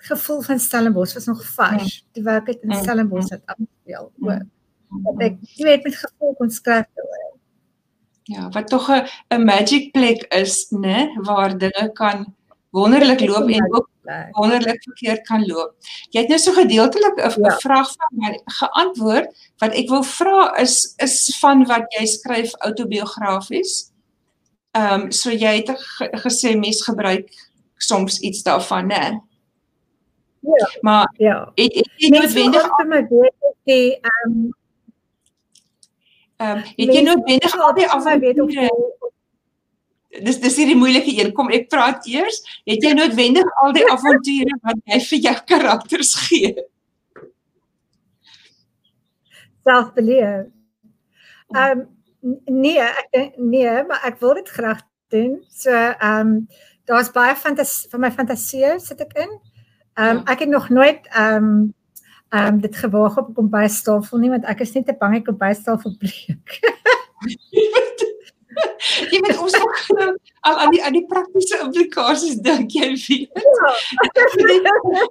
gevoel 0.10 0.44
van 0.48 0.60
Stellenbosch 0.60 1.16
was 1.16 1.30
nog 1.32 1.44
vars 1.56 1.88
ja. 1.88 2.06
terwyl 2.18 2.42
ek 2.42 2.52
dit 2.52 2.68
in 2.68 2.76
ja. 2.76 2.82
Stellenbosch 2.84 3.32
het 3.36 3.44
afgespeel 3.48 4.12
ook 4.12 4.34
ja. 4.34 4.40
dat 5.08 5.26
ek 5.32 5.40
weet 5.64 5.88
met 5.88 6.00
gevoel 6.04 6.38
kon 6.42 6.56
skryf 6.60 7.08
oor 7.08 7.28
Ja, 8.30 8.50
wat 8.54 8.68
tog 8.70 8.90
'n 8.94 9.08
'n 9.34 9.44
magic 9.44 9.92
plek 9.92 10.22
is, 10.34 10.70
né, 10.70 11.10
waar 11.26 11.58
dinge 11.58 11.90
kan 11.94 12.36
wonderlik 12.70 13.20
loop 13.20 13.50
en 13.50 13.76
ook 13.76 13.90
wonderlik 14.32 14.84
verkeerd 14.84 15.22
kan 15.28 15.46
loop. 15.46 15.76
Jy 16.10 16.22
het 16.22 16.30
nou 16.30 16.40
so 16.40 16.54
gedeeltelik 16.54 17.16
'n 17.18 17.44
ja. 17.44 17.58
vraag 17.58 17.92
van 17.92 18.12
my 18.12 18.40
geantwoord 18.46 19.30
wat 19.58 19.74
ek 19.74 19.90
wil 19.90 20.04
vra 20.04 20.58
is 20.58 20.94
is 20.98 21.38
van 21.40 21.66
wat 21.66 21.86
jy 21.98 22.06
skryf 22.06 22.54
autobiografies. 22.58 23.92
Ehm 24.72 25.02
um, 25.02 25.12
so 25.12 25.30
jy 25.30 25.64
het 25.64 25.70
gesê 26.26 26.58
mens 26.58 26.84
gebruik 26.84 27.30
soms 27.78 28.20
iets 28.20 28.44
daarvan, 28.44 28.88
né? 28.88 29.22
Ja. 30.40 30.70
Maar 30.82 31.14
ja. 31.18 31.52
Het, 31.56 31.74
het 31.76 31.90
jy 31.96 32.10
noodwendig 32.10 32.80
om 32.80 32.88
my 32.88 33.08
weet 33.08 33.34
die 33.64 34.00
ehm 34.00 34.50
ehm 36.38 36.58
um, 36.58 36.64
het 36.76 36.94
jy 36.94 37.02
noodwendig 37.02 37.60
al 37.60 37.74
die 37.74 37.88
af 37.88 38.04
my 38.04 38.20
weet 38.20 38.42
of 38.42 38.52
jy 38.52 38.70
dis 40.10 40.40
dis 40.42 40.58
hierdie 40.62 40.78
moeilike 40.78 41.14
een. 41.14 41.32
Kom 41.38 41.52
ek 41.54 41.70
praat 41.70 42.08
eers. 42.10 42.42
Het 42.70 42.84
jy 42.84 42.94
noodwendig 42.98 43.50
al 43.64 43.74
die 43.76 43.86
avonture 43.92 44.58
wat 44.66 44.82
jy 44.90 45.00
vir 45.06 45.24
jou 45.28 45.36
karakters 45.52 46.14
gee? 46.28 46.54
Selfbeleef. 49.68 50.50
Ehm 51.56 51.80
um, 51.80 51.88
nee, 52.46 52.82
ek 52.82 53.38
nee, 53.38 53.84
maar 53.88 54.04
ek 54.10 54.20
wil 54.20 54.36
dit 54.42 54.50
graag 54.50 54.82
doen. 55.14 55.40
So 55.50 55.72
ehm 55.74 56.20
um, 56.20 56.48
daar's 56.90 57.12
baie 57.14 57.36
fantasie 57.36 57.90
van 57.90 58.06
my 58.06 58.12
fantasie 58.12 58.78
sit 58.82 59.02
ek 59.06 59.14
in. 59.26 59.36
Ehm 60.00 60.22
um, 60.22 60.24
ek 60.26 60.46
het 60.46 60.50
nog 60.50 60.70
nooit 60.70 61.06
ehm 61.14 61.36
um, 61.44 61.74
ehm 62.30 62.54
um, 62.54 62.62
dit 62.62 62.76
gewaag 62.76 63.18
op 63.18 63.30
'n 63.30 63.34
kombuistafel 63.34 64.18
nie 64.18 64.30
want 64.30 64.46
ek 64.46 64.60
is 64.62 64.74
net 64.74 64.86
te 64.86 64.94
bang 65.00 65.16
ek 65.16 65.26
kombuistafel 65.26 65.98
breek. 65.98 66.60
jy 69.12 69.20
weet 69.26 69.40
ons 69.40 69.56
nog 69.60 69.80
al 70.48 70.60
aan 70.64 70.74
die 70.74 70.84
aan 70.84 70.96
die 70.96 71.06
praktiese 71.08 71.60
implikasies 71.66 72.42
dink 72.46 72.76
jy 72.76 72.92
weet. 72.96 73.40
Ja. 73.40 75.08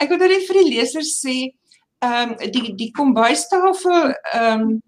Ek 0.00 0.08
wil 0.12 0.20
net 0.22 0.46
vir 0.48 0.60
die 0.62 0.68
lesers 0.72 1.16
sê, 1.20 1.36
ehm 2.04 2.34
um, 2.34 2.52
die 2.52 2.74
die 2.78 2.90
kombuistafel 2.96 4.12
ehm 4.32 4.66
um, 4.66 4.82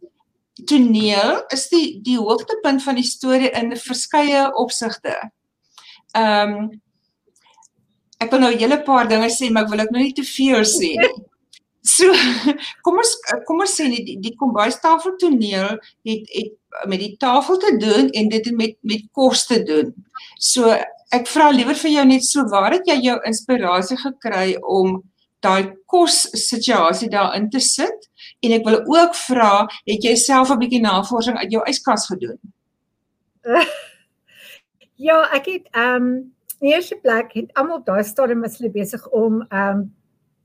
toneel 0.68 1.44
is 1.54 1.68
die 1.70 2.00
die 2.02 2.18
hoogtepunt 2.18 2.82
van 2.82 2.98
die 2.98 3.06
storie 3.06 3.50
in 3.54 3.74
verskeie 3.76 4.48
opsigte. 4.58 5.16
Ehm 6.16 6.54
um, 6.58 6.70
ek 8.18 8.32
wil 8.32 8.40
nou 8.42 8.52
'n 8.52 8.58
hele 8.58 8.82
paar 8.82 9.08
dinge 9.08 9.30
sê, 9.30 9.50
maar 9.50 9.64
ek 9.64 9.70
wil 9.70 9.84
ek 9.86 9.90
nou 9.94 10.02
nie 10.02 10.14
te 10.14 10.24
veel 10.26 10.64
sê 10.64 10.94
nie. 10.98 11.12
So 11.88 12.12
kom 12.84 13.00
ons 13.00 13.14
kom 13.48 13.64
ons 13.64 13.74
sê 13.78 13.88
die, 13.92 14.18
die 14.20 14.34
kombuistafel 14.38 15.16
toneel 15.20 15.76
het 16.08 16.32
het 16.34 16.54
met 16.90 17.00
die 17.00 17.14
tafel 17.20 17.58
te 17.62 17.74
doen 17.80 18.10
en 18.12 18.30
dit 18.32 18.50
met 18.56 18.76
met 18.82 19.04
kos 19.16 19.46
te 19.48 19.62
doen. 19.64 19.92
So 20.38 20.74
ek 21.14 21.28
vra 21.30 21.48
liewer 21.54 21.78
vir 21.78 21.94
jou 21.94 22.06
net 22.08 22.26
so 22.26 22.44
waar 22.52 22.76
het 22.76 22.88
jy 22.88 22.98
jou 23.06 23.16
inspirasie 23.28 23.96
gekry 24.00 24.56
om 24.60 25.00
daai 25.44 25.70
kos 25.86 26.26
situasie 26.34 27.08
daarin 27.10 27.46
te 27.50 27.60
sit 27.62 28.08
en 28.44 28.54
ek 28.58 28.66
wil 28.66 28.80
ook 28.82 29.14
vra 29.24 29.52
het 29.88 30.04
jy 30.04 30.16
self 30.18 30.50
'n 30.50 30.60
bietjie 30.60 30.82
navorsing 30.82 31.38
uit 31.38 31.52
jou 31.52 31.62
yskas 31.66 32.08
gedoen? 32.12 32.38
Ja, 34.98 35.28
ek 35.30 35.44
het 35.46 35.68
ehm 35.78 36.02
um, 36.02 36.34
eerste 36.58 36.96
plek 36.98 37.30
het 37.38 37.52
almal 37.54 37.84
daai 37.86 38.02
stadium 38.02 38.40
was 38.42 38.56
hulle 38.58 38.72
besig 38.74 39.04
om 39.14 39.44
ehm 39.46 39.78
um, 39.78 39.84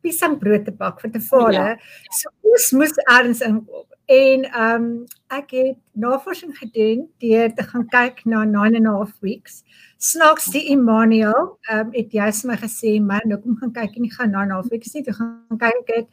piesangbrood 0.03 0.67
te 0.67 0.75
bak 0.75 1.01
vir 1.01 1.13
te 1.15 1.21
vader. 1.23 1.73
Ja. 1.73 2.11
So 2.19 2.33
ons 2.53 2.69
moes 2.77 2.95
ergens 3.07 3.41
inkoop. 3.41 3.89
En 4.11 4.45
ehm 4.49 4.83
um, 4.83 4.87
ek 5.31 5.55
het 5.55 5.77
navorsing 5.97 6.53
gedoen 6.57 7.07
deur 7.23 7.53
te 7.55 7.63
gaan 7.63 7.87
kyk 7.87 8.25
na 8.25 8.43
9 8.43 8.75
and 8.75 8.87
a 8.87 8.97
half 8.97 9.13
weeks. 9.21 9.63
Snaaks 9.97 10.51
die 10.51 10.65
Emmanuel 10.75 11.57
ehm 11.69 11.87
um, 11.87 11.93
het 11.95 12.11
vir 12.11 12.49
my 12.51 12.57
gesê 12.59 12.99
man, 13.01 13.23
nou 13.25 13.39
kom 13.39 13.55
gaan 13.61 13.71
kyk 13.71 13.95
en 13.95 14.01
nie 14.01 14.13
gaan 14.13 14.35
9 14.35 14.43
and 14.43 14.51
a 14.51 14.59
half 14.59 14.69
weeks 14.69 14.93
nie, 14.93 15.03
toe 15.03 15.15
gaan 15.15 15.57
kyk 15.57 15.95
ek 15.97 16.07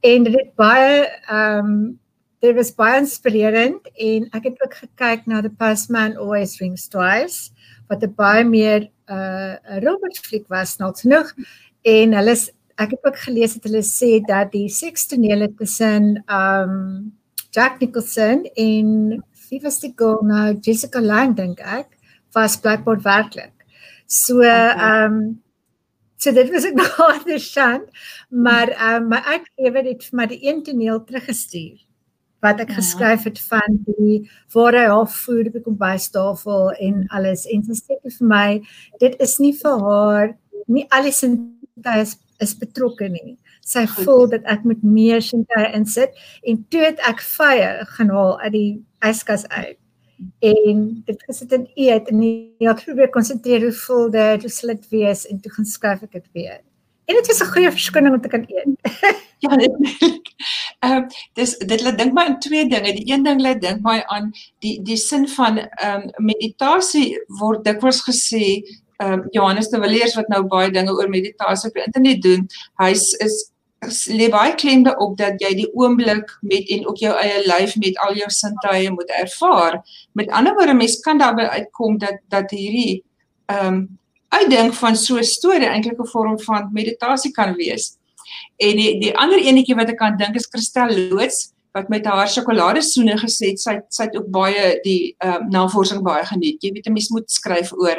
en 0.00 0.28
dit 0.28 0.36
het 0.36 0.54
baie 0.56 1.08
ehm 1.08 1.66
um, 1.66 1.98
dit 2.40 2.56
was 2.56 2.72
baie 2.72 3.00
inspirerend 3.02 3.88
en 4.00 4.28
ek 4.36 4.46
het 4.48 4.62
ook 4.64 4.74
gekyk 4.74 5.26
na 5.28 5.42
The 5.44 5.50
Postman 5.50 6.16
Always 6.16 6.56
Rings 6.60 6.88
Twice 6.88 7.52
wat 7.88 8.02
'n 8.02 8.14
baie 8.16 8.44
meer 8.44 8.88
'n 9.08 9.12
uh, 9.12 9.80
Robert 9.84 10.18
fliek 10.18 10.48
was 10.48 10.78
nou 10.78 10.92
genoeg 10.94 11.34
en 11.84 12.14
hulle 12.14 12.36
ek 12.80 12.94
het 12.96 13.06
ook 13.06 13.18
gelees 13.26 13.56
dat 13.56 13.68
hulle 13.68 13.82
sê 13.84 14.10
dat 14.24 14.52
die 14.54 14.68
sekstonele 14.72 15.50
tussen 15.58 16.16
um 16.26 17.12
Jack 17.52 17.80
Nicholson 17.80 18.44
en 18.54 18.88
wie 19.50 19.60
was 19.64 19.80
die 19.82 19.92
girl 19.98 20.22
nou 20.24 20.54
Jessica 20.62 21.02
Lange 21.02 21.36
dink 21.36 21.60
ek 21.60 21.90
was 22.32 22.60
Blackboard 22.62 23.02
werklik. 23.04 23.52
So 24.06 24.40
um 24.40 25.40
so 26.16 26.32
dit 26.32 26.50
was 26.52 26.64
ek 26.68 26.78
nog 26.80 27.00
interessant 27.18 27.86
maar 28.30 28.72
um 28.88 29.10
my 29.12 29.20
uitgewer 29.36 29.84
het 29.92 30.08
vir 30.08 30.20
my 30.22 30.28
die 30.32 30.42
een 30.46 30.64
toneel 30.64 31.04
teruggestuur 31.04 31.78
wat 32.40 32.60
ek 32.64 32.72
ja. 32.72 32.78
geskryf 32.80 33.28
het 33.28 33.40
van 33.50 33.78
die 33.84 34.22
waar 34.54 34.76
hy 34.76 34.86
half 34.88 35.20
voer 35.26 35.50
op 35.50 35.58
die 35.58 35.66
kombuistafel 35.68 36.72
en 36.80 37.04
alles 37.16 37.44
en 37.44 37.64
sy 37.68 37.76
sê 37.76 38.00
vir 38.06 38.32
my 38.32 38.48
dit 39.04 39.20
is 39.20 39.36
nie 39.42 39.52
vir 39.60 39.84
haar 39.84 40.34
nie 40.70 40.86
alles 40.96 41.20
in 41.26 41.36
dit 41.76 42.16
is 42.40 42.56
betrokke 42.58 43.08
nie. 43.08 43.36
Sy 43.66 43.84
Goed. 43.86 44.04
voel 44.04 44.24
dat 44.36 44.48
ek 44.50 44.64
moet 44.68 44.82
meer 44.82 45.22
sinke 45.24 45.66
insit 45.76 46.16
en 46.42 46.64
toe 46.72 46.82
het 46.86 47.02
ek 47.08 47.22
vye 47.36 47.68
gaan 47.96 48.10
haal 48.14 48.34
uit 48.40 48.54
die 48.56 48.72
yskas 49.06 49.46
uit. 49.48 49.78
En 50.44 50.80
dit 51.06 51.22
gesit 51.28 51.52
in 51.56 51.68
eet 51.74 52.08
en 52.12 52.24
het 52.66 52.84
probeer 52.84 53.12
konsentreer 53.12 53.62
hoe 53.64 53.76
voel 53.84 54.10
dit, 54.10 54.42
hoe 54.44 54.52
sal 54.52 54.74
dit 54.74 54.90
wees 54.92 55.24
en 55.28 55.40
toe 55.40 55.52
gaan 55.52 55.68
skryf 55.68 56.04
ek 56.08 56.18
dit 56.18 56.26
weer. 56.36 56.60
En 57.08 57.16
dit 57.16 57.30
is 57.30 57.40
'n 57.42 57.52
goeie 57.52 57.70
verskoning 57.70 58.14
om 58.14 58.20
te 58.20 58.28
kan 58.28 58.44
eet. 58.48 58.68
ja, 59.44 59.56
dit 59.56 59.72
Ehm 60.80 61.02
uh, 61.02 61.08
dis 61.36 61.58
dit 61.58 61.82
laat 61.84 61.98
dink 61.98 62.14
my 62.16 62.22
aan 62.24 62.38
twee 62.40 62.68
dinge. 62.68 62.92
Die 62.96 63.12
een 63.12 63.24
ding 63.24 63.40
laat 63.44 63.58
dink 63.60 63.82
my 63.84 63.98
aan 64.06 64.30
die 64.64 64.78
die 64.82 64.96
sin 64.96 65.26
van 65.28 65.58
ehm 65.58 66.06
um, 66.06 66.24
meditasie 66.30 67.18
word 67.40 67.64
dikwels 67.64 68.00
gesê 68.06 68.62
ehm 69.00 69.12
um, 69.12 69.22
Johannes 69.32 69.68
de 69.68 69.80
Villiers 69.80 70.14
wat 70.14 70.28
nou 70.28 70.42
baie 70.46 70.70
dinge 70.70 70.92
oor 70.92 71.08
meditasie 71.08 71.68
op 71.68 71.74
die 71.74 71.84
internet 71.86 72.22
doen, 72.22 72.46
hy 72.82 72.90
is 72.92 73.38
lê 74.12 74.28
baie 74.28 74.52
klem 74.60 74.82
daarop 74.84 75.16
dat 75.16 75.40
jy 75.40 75.54
die 75.56 75.68
oomblik 75.72 76.34
met 76.44 76.68
en 76.68 76.84
ook 76.88 76.98
jou 77.00 77.12
eie 77.16 77.38
lyf 77.46 77.76
met 77.80 77.96
al 78.04 78.18
jou 78.18 78.28
sintuie 78.28 78.90
moet 78.92 79.12
ervaar. 79.16 79.78
Met 80.12 80.28
ander 80.36 80.54
woorde, 80.54 80.74
mens 80.74 80.98
kan 81.00 81.18
daarby 81.18 81.48
uitkom 81.56 81.98
dat 81.98 82.20
dat 82.28 82.50
hierdie 82.50 83.02
ehm 83.46 83.66
um, 83.66 83.80
uitdink 84.30 84.74
van 84.78 84.96
so 84.96 85.16
'n 85.18 85.24
storie 85.24 85.66
eintlik 85.66 85.98
'n 85.98 86.06
vorm 86.06 86.38
van 86.40 86.68
meditasie 86.72 87.32
kan 87.32 87.54
wees. 87.54 87.96
En 88.56 88.76
die 88.76 89.00
die 89.00 89.16
ander 89.16 89.38
enetjie 89.38 89.74
wat 89.74 89.88
ek 89.88 89.96
kan 89.96 90.16
dink 90.16 90.36
is 90.36 90.46
Kristel 90.46 90.92
Loots 91.10 91.52
wat 91.72 91.88
met 91.88 92.06
haar 92.06 92.28
sjokoladesoene 92.28 93.16
gesê 93.18 93.56
sy 93.56 93.80
sy 93.88 94.02
het 94.02 94.16
ook 94.16 94.30
baie 94.30 94.80
die 94.84 95.14
ehm 95.18 95.42
um, 95.42 95.48
navorsing 95.50 96.02
baie 96.02 96.24
geniet. 96.26 96.62
Jy 96.62 96.72
weet 96.72 96.86
'n 96.86 96.92
mens 96.92 97.08
moet 97.10 97.30
skryf 97.30 97.72
oor 97.72 97.98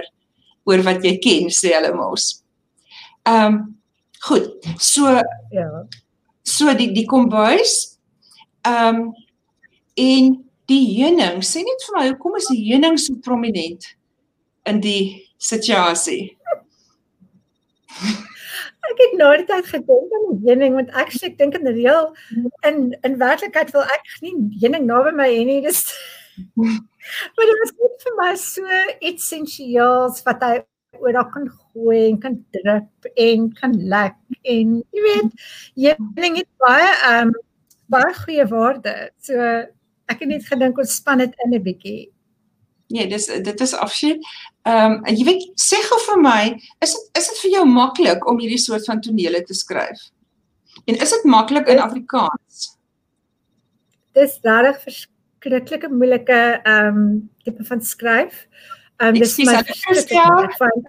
oor 0.67 0.83
wat 0.87 1.05
jy 1.05 1.15
ken 1.23 1.49
sê 1.53 1.73
hulle 1.77 1.93
mos. 1.97 2.43
Ehm 3.25 3.45
um, 3.47 3.59
goed. 4.27 4.51
So 4.79 5.17
ja. 5.53 5.69
So 6.43 6.73
die 6.77 6.91
die 6.93 7.07
kombuis 7.09 7.97
ehm 8.67 9.01
um, 9.01 9.13
en 9.99 10.33
die 10.71 10.83
heuning, 10.95 11.41
sê 11.43 11.65
net 11.67 11.87
vir 11.87 11.97
my 11.97 12.05
hoekom 12.09 12.37
is 12.39 12.47
die 12.51 12.61
heuning 12.69 12.97
so 12.97 13.17
prominent 13.25 13.89
in 14.69 14.79
die 14.83 15.27
situasie? 15.37 16.37
ek 18.91 19.01
het 19.03 19.17
nooit 19.17 19.43
tyd 19.47 19.67
gedink 19.69 20.15
aan 20.17 20.27
die 20.29 20.39
heuning 20.47 20.77
want 20.77 20.93
ek 21.01 21.13
sê 21.15 21.29
ek 21.29 21.37
dink 21.39 21.57
in 21.57 21.67
reël 21.69 22.09
in 22.67 22.79
in 23.07 23.19
werklikheid 23.21 23.73
wil 23.75 23.85
ek 23.95 24.15
nie 24.25 24.33
heuning 24.63 24.87
naby 24.89 25.13
my 25.17 25.27
hê 25.31 25.43
nie 25.47 25.59
dis 25.65 25.83
Maar 27.35 27.49
dit 27.49 27.61
was 27.63 27.73
net 27.83 28.05
vir 28.05 28.17
my 28.19 28.31
so 28.35 28.81
essensieel 29.11 30.11
wat 30.27 30.45
hy 30.47 30.53
oor 30.99 31.15
daar 31.15 31.29
kan 31.33 31.47
gooi 31.49 32.09
en 32.09 32.19
kan 32.19 32.35
drup 32.55 33.11
en 33.15 33.47
kan 33.57 33.75
lek 33.93 34.17
en 34.43 34.73
jy 34.93 35.03
weet 35.05 35.45
jy 35.85 35.93
ding 36.17 36.35
het 36.41 36.49
baie 36.61 36.89
um 37.11 37.31
baie 37.91 38.13
goeie 38.23 38.45
waarde. 38.47 38.95
So 39.19 39.35
ek 40.11 40.23
het 40.23 40.29
net 40.29 40.47
gedink 40.47 40.79
ons 40.79 40.97
span 40.99 41.23
dit 41.23 41.33
in 41.45 41.53
'n 41.55 41.63
bietjie. 41.63 42.11
Nee, 42.91 43.07
dis 43.07 43.25
dit 43.25 43.61
is 43.61 43.73
afskeid. 43.73 44.19
Ehm 44.67 44.99
um, 44.99 45.15
jy 45.15 45.25
weet 45.25 45.43
sê 45.59 45.79
gou 45.87 45.99
vir 46.07 46.19
my, 46.21 46.41
is 46.83 46.93
dit 46.95 47.21
is 47.21 47.27
dit 47.29 47.39
vir 47.43 47.51
jou 47.57 47.65
maklik 47.65 48.27
om 48.27 48.39
hierdie 48.39 48.59
soort 48.59 48.85
van 48.85 49.01
tonele 49.01 49.43
te 49.43 49.53
skryf? 49.53 50.11
En 50.85 50.95
is 50.95 51.09
dit 51.09 51.23
maklik 51.23 51.67
in 51.67 51.79
Afrikaans? 51.79 52.77
Dis 54.13 54.39
regtig 54.43 55.07
verskriklike 55.41 55.89
moeilike 55.89 56.61
ehm 56.63 56.87
um, 56.87 57.29
tipe 57.43 57.63
van 57.63 57.81
skryf. 57.81 58.47
Ehm 58.97 59.15
um, 59.15 59.19
dis 59.19 59.37
my 59.37 59.63
van 60.57 60.83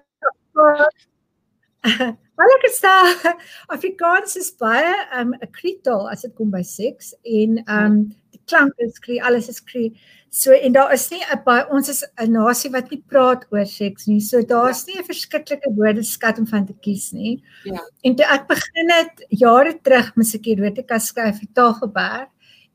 Maar 2.36 2.52
ek 2.56 2.70
sê 2.74 2.92
Afrikaans 3.74 4.36
is 4.36 4.50
baie 4.60 4.92
ehm 5.12 5.32
um, 5.32 5.36
'n 5.40 5.50
kritaal 5.52 6.08
as 6.10 6.22
dit 6.22 6.34
kom 6.34 6.50
by 6.50 6.62
seks 6.62 7.14
en 7.22 7.62
ehm 7.64 7.84
um, 7.84 7.96
die 8.32 8.40
klank 8.46 8.72
is 8.78 8.98
kry 8.98 9.18
alles 9.20 9.48
is 9.48 9.60
kry. 9.60 9.92
So 10.30 10.52
en 10.52 10.72
daar 10.72 10.92
is 10.92 11.10
nie 11.10 11.20
'n 11.20 11.42
baie 11.44 11.66
ons 11.70 11.88
is 11.88 12.04
'n 12.18 12.32
nasie 12.32 12.70
wat 12.72 12.90
nie 12.90 13.02
praat 13.08 13.46
oor 13.52 13.66
seks 13.66 14.06
nie. 14.06 14.20
So 14.20 14.42
daar's 14.42 14.86
nie 14.86 14.98
'n 14.98 15.04
verskriklike 15.04 15.74
woordeskat 15.76 16.38
om 16.38 16.46
van 16.46 16.66
te 16.66 16.74
kies 16.80 17.12
nie. 17.12 17.42
Ja. 17.64 17.80
En 18.04 18.16
toe 18.16 18.26
ek 18.26 18.48
begin 18.48 18.90
het 18.90 19.24
jare 19.28 19.78
terug 19.82 20.16
met 20.16 20.26
seker 20.26 20.58
erotika 20.58 20.98
skryf 20.98 21.38
vir 21.38 21.48
Tafelberg 21.54 22.28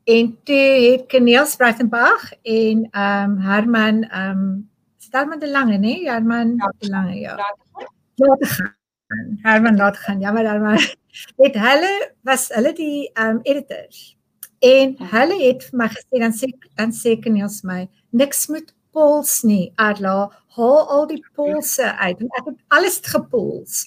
en 0.08 0.38
toe 0.44 0.56
het 0.90 1.06
Keneel 1.06 1.46
Spruitenberg 1.46 2.32
en 2.42 2.88
ehm 2.90 3.30
um, 3.30 3.38
Herman 3.38 4.02
ehm 4.02 4.30
um, 4.30 4.70
stel 4.96 5.26
met 5.26 5.40
die 5.40 5.50
lange 5.50 5.76
nê 5.78 5.94
Herman 6.04 6.54
ja. 6.56 6.72
die 6.78 6.90
lange 6.90 7.14
ja. 7.14 7.34
Laat 8.14 8.46
gaan. 8.54 8.74
Herman 9.42 9.76
laat 9.76 9.96
gaan. 9.96 10.20
Ja 10.20 10.32
maar 10.32 10.44
Herman 10.44 10.78
het 11.44 11.54
hulle 11.54 11.92
was 12.22 12.48
hulle 12.48 12.72
die 12.72 13.10
ehm 13.12 13.36
um, 13.36 13.40
editors. 13.42 14.16
En 14.58 14.96
hulle 15.12 15.36
het 15.44 15.68
vir 15.68 15.78
my 15.82 15.88
gesê 15.92 16.24
dan 16.24 16.32
sê 16.40 16.48
dan 16.80 16.92
sê 17.02 17.18
Keniels 17.20 17.60
my 17.62 17.84
niks 18.10 18.46
moet 18.48 18.74
pols 18.92 19.42
nie. 19.42 19.72
Adla, 19.76 20.30
haal 20.58 20.88
al 20.94 21.06
die 21.10 21.20
polse 21.38 21.86
uit. 21.96 22.22
Ek 22.40 22.50
het 22.50 22.58
alles 22.74 22.98
gepols. 23.06 23.84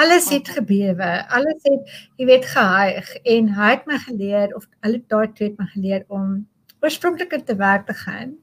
Alles 0.00 0.30
het 0.32 0.48
gebewe. 0.56 1.10
Alles 1.28 1.60
het 1.68 1.92
jy 2.20 2.28
weet 2.32 2.48
gehuig 2.50 3.12
en 3.36 3.52
hy 3.58 3.70
het 3.76 3.86
my 3.90 3.98
geleer 4.06 4.54
of 4.56 4.66
hulle 4.86 5.02
daai 5.12 5.28
twee 5.32 5.52
het 5.52 5.60
my 5.60 5.68
geleer 5.76 6.04
om 6.08 6.42
oorspronklik 6.84 7.32
te 7.46 7.56
werk 7.56 7.86
te 7.86 7.96
gaan 7.96 8.34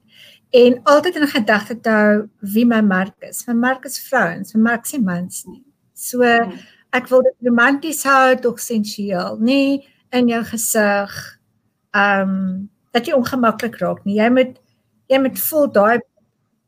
en 0.52 0.80
altyd 0.84 1.16
in 1.16 1.28
gedagte 1.28 1.78
te 1.80 1.90
hou 1.90 2.16
wie 2.54 2.64
my 2.68 2.82
merk 2.84 3.14
is. 3.24 3.46
My 3.46 3.54
merk 3.56 3.86
is 3.88 4.00
vrouens, 4.08 4.52
my 4.54 4.60
merk 4.60 4.84
is 4.84 4.98
mans 5.00 5.44
nie. 5.48 5.62
So 5.94 6.26
ek 6.92 7.08
wil 7.08 7.24
dit 7.24 7.48
romanties 7.48 8.02
hou, 8.04 8.34
tog 8.36 8.60
sensueel, 8.60 9.38
nie 9.40 9.88
in 10.12 10.28
jou 10.28 10.42
gesig 10.52 11.16
ehm 11.96 12.28
um, 12.28 12.68
dat 12.92 13.06
jy 13.08 13.16
ongemaklik 13.16 13.78
raak 13.80 14.02
nie. 14.04 14.18
Jy 14.18 14.28
moet 14.28 14.58
jy 15.08 15.20
moet 15.24 15.38
voel 15.40 15.70
daai 15.72 16.00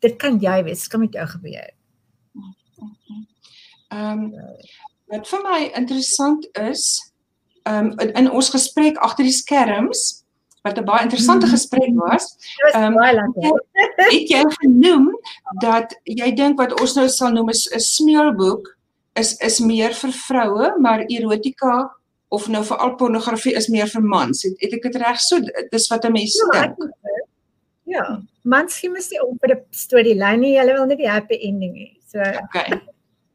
dit 0.05 0.17
kan 0.21 0.37
jy 0.43 0.59
wees, 0.69 0.87
kan 0.91 1.01
met 1.05 1.17
jou 1.17 1.27
gebeur. 1.37 1.73
Ehm 3.95 4.29
um, 4.29 4.31
wat 5.13 5.29
vir 5.29 5.43
my 5.45 5.59
interessant 5.79 6.47
is, 6.59 6.85
ehm 7.69 7.93
um, 7.93 7.99
in, 8.03 8.13
in 8.25 8.31
ons 8.31 8.51
gesprek 8.53 9.01
agter 9.05 9.29
die 9.29 9.37
skerms 9.37 10.25
wat 10.65 10.79
'n 10.79 10.85
baie 10.85 11.05
interessante 11.05 11.47
mhm. 11.47 11.55
gesprek 11.55 11.93
was. 11.95 12.37
Ehm 12.73 12.97
um, 12.97 13.61
het 13.97 14.29
jy 14.33 14.45
genoem 14.61 15.11
dat 15.61 15.97
jy 16.05 16.33
dink 16.35 16.59
wat 16.59 16.81
ons 16.81 16.95
nou 16.95 17.09
sal 17.09 17.33
noem 17.33 17.53
'n 17.53 17.81
smeelboek 17.81 18.73
is 19.15 19.37
is 19.39 19.61
meer 19.61 19.93
vir 19.95 20.13
vroue, 20.13 20.75
maar 20.81 21.05
erotika 21.07 21.93
of 22.29 22.49
nou 22.49 22.65
veral 22.65 22.95
pornografie 22.95 23.55
is 23.55 23.69
meer 23.69 23.87
vir 23.87 24.03
mans. 24.03 24.43
Het, 24.43 24.57
het 24.59 24.73
ek 24.73 24.83
dit 24.83 24.97
reg 24.97 25.21
so 25.21 25.41
dis 25.71 25.89
wat 25.93 26.05
'n 26.05 26.13
mens 26.13 26.35
ja, 26.35 26.61
dink. 26.61 26.91
Ja, 27.85 28.05
mans 28.43 28.79
skiem 28.79 28.97
is 28.97 29.11
nie 29.13 29.21
op 29.21 29.37
vir 29.41 29.57
'n 29.57 29.63
storielyn 29.71 30.41
nie. 30.41 30.59
Hulle 30.59 30.73
wil 30.73 30.87
net 30.87 30.99
die 30.99 31.11
happy 31.11 31.39
ending 31.49 31.75
hê. 31.77 31.89
So 32.09 32.19
Okay. 32.19 32.81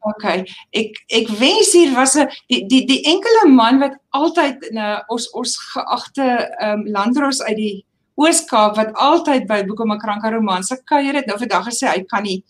Okay. 0.00 0.46
Ek 0.72 0.96
ek 1.12 1.28
wens 1.28 1.72
hier 1.72 1.94
was 1.94 2.16
'n 2.16 2.28
die 2.48 2.64
die 2.66 2.86
die 2.86 3.02
enkele 3.04 3.48
man 3.48 3.78
wat 3.78 3.94
altyd 4.10 4.72
nou 4.72 5.02
ons 5.08 5.30
ons 5.30 5.56
geagte 5.74 6.24
ehm 6.60 6.80
um, 6.80 6.86
landros 6.86 7.42
uit 7.42 7.56
die 7.56 7.84
Ooskaap 8.20 8.76
wat 8.76 8.92
altyd 9.00 9.46
by 9.48 9.62
Boeke 9.64 9.84
Makranka 9.84 10.30
romanse 10.30 10.76
kuier 10.84 11.14
het 11.14 11.26
nou 11.26 11.38
vandag 11.38 11.68
gesê 11.68 11.88
hy 11.88 12.02
kan 12.04 12.22
nie 12.22 12.42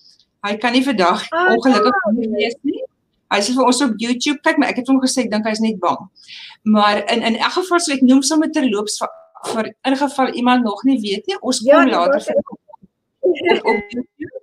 hy 0.46 0.56
kan 0.56 0.72
nie 0.72 0.84
vandag 0.84 1.26
oh, 1.30 1.52
ongelukkig 1.54 1.94
ja. 1.94 2.30
wees 2.36 2.56
nie. 2.62 2.82
Hy 3.30 3.38
sê 3.46 3.54
vir 3.54 3.66
ons 3.66 3.82
op 3.84 3.92
YouTube, 4.02 4.40
kyk 4.42 4.58
maar 4.58 4.72
ek 4.72 4.80
het 4.82 4.88
hom 4.90 4.98
gesê 5.02 5.24
ek 5.24 5.30
dink 5.30 5.46
hy's 5.46 5.62
net 5.62 5.78
bang. 5.82 6.08
Maar 6.64 7.04
in 7.14 7.22
in 7.22 7.38
elk 7.38 7.54
geval 7.58 7.82
sou 7.82 7.94
ek 7.94 8.02
noem 8.02 8.22
sommer 8.26 8.50
terloops 8.50 8.98
vir, 9.02 9.12
vir 9.46 9.74
in 9.82 9.96
geval 9.96 10.32
iemand 10.34 10.64
nog 10.64 10.82
nie 10.84 11.00
weet 11.00 11.26
nie, 11.26 11.38
ons 11.40 11.62
kom 11.62 11.68
ja, 11.68 11.86
later 11.86 12.20
vir 12.20 13.62
op 13.64 13.84
YouTube. 13.90 14.36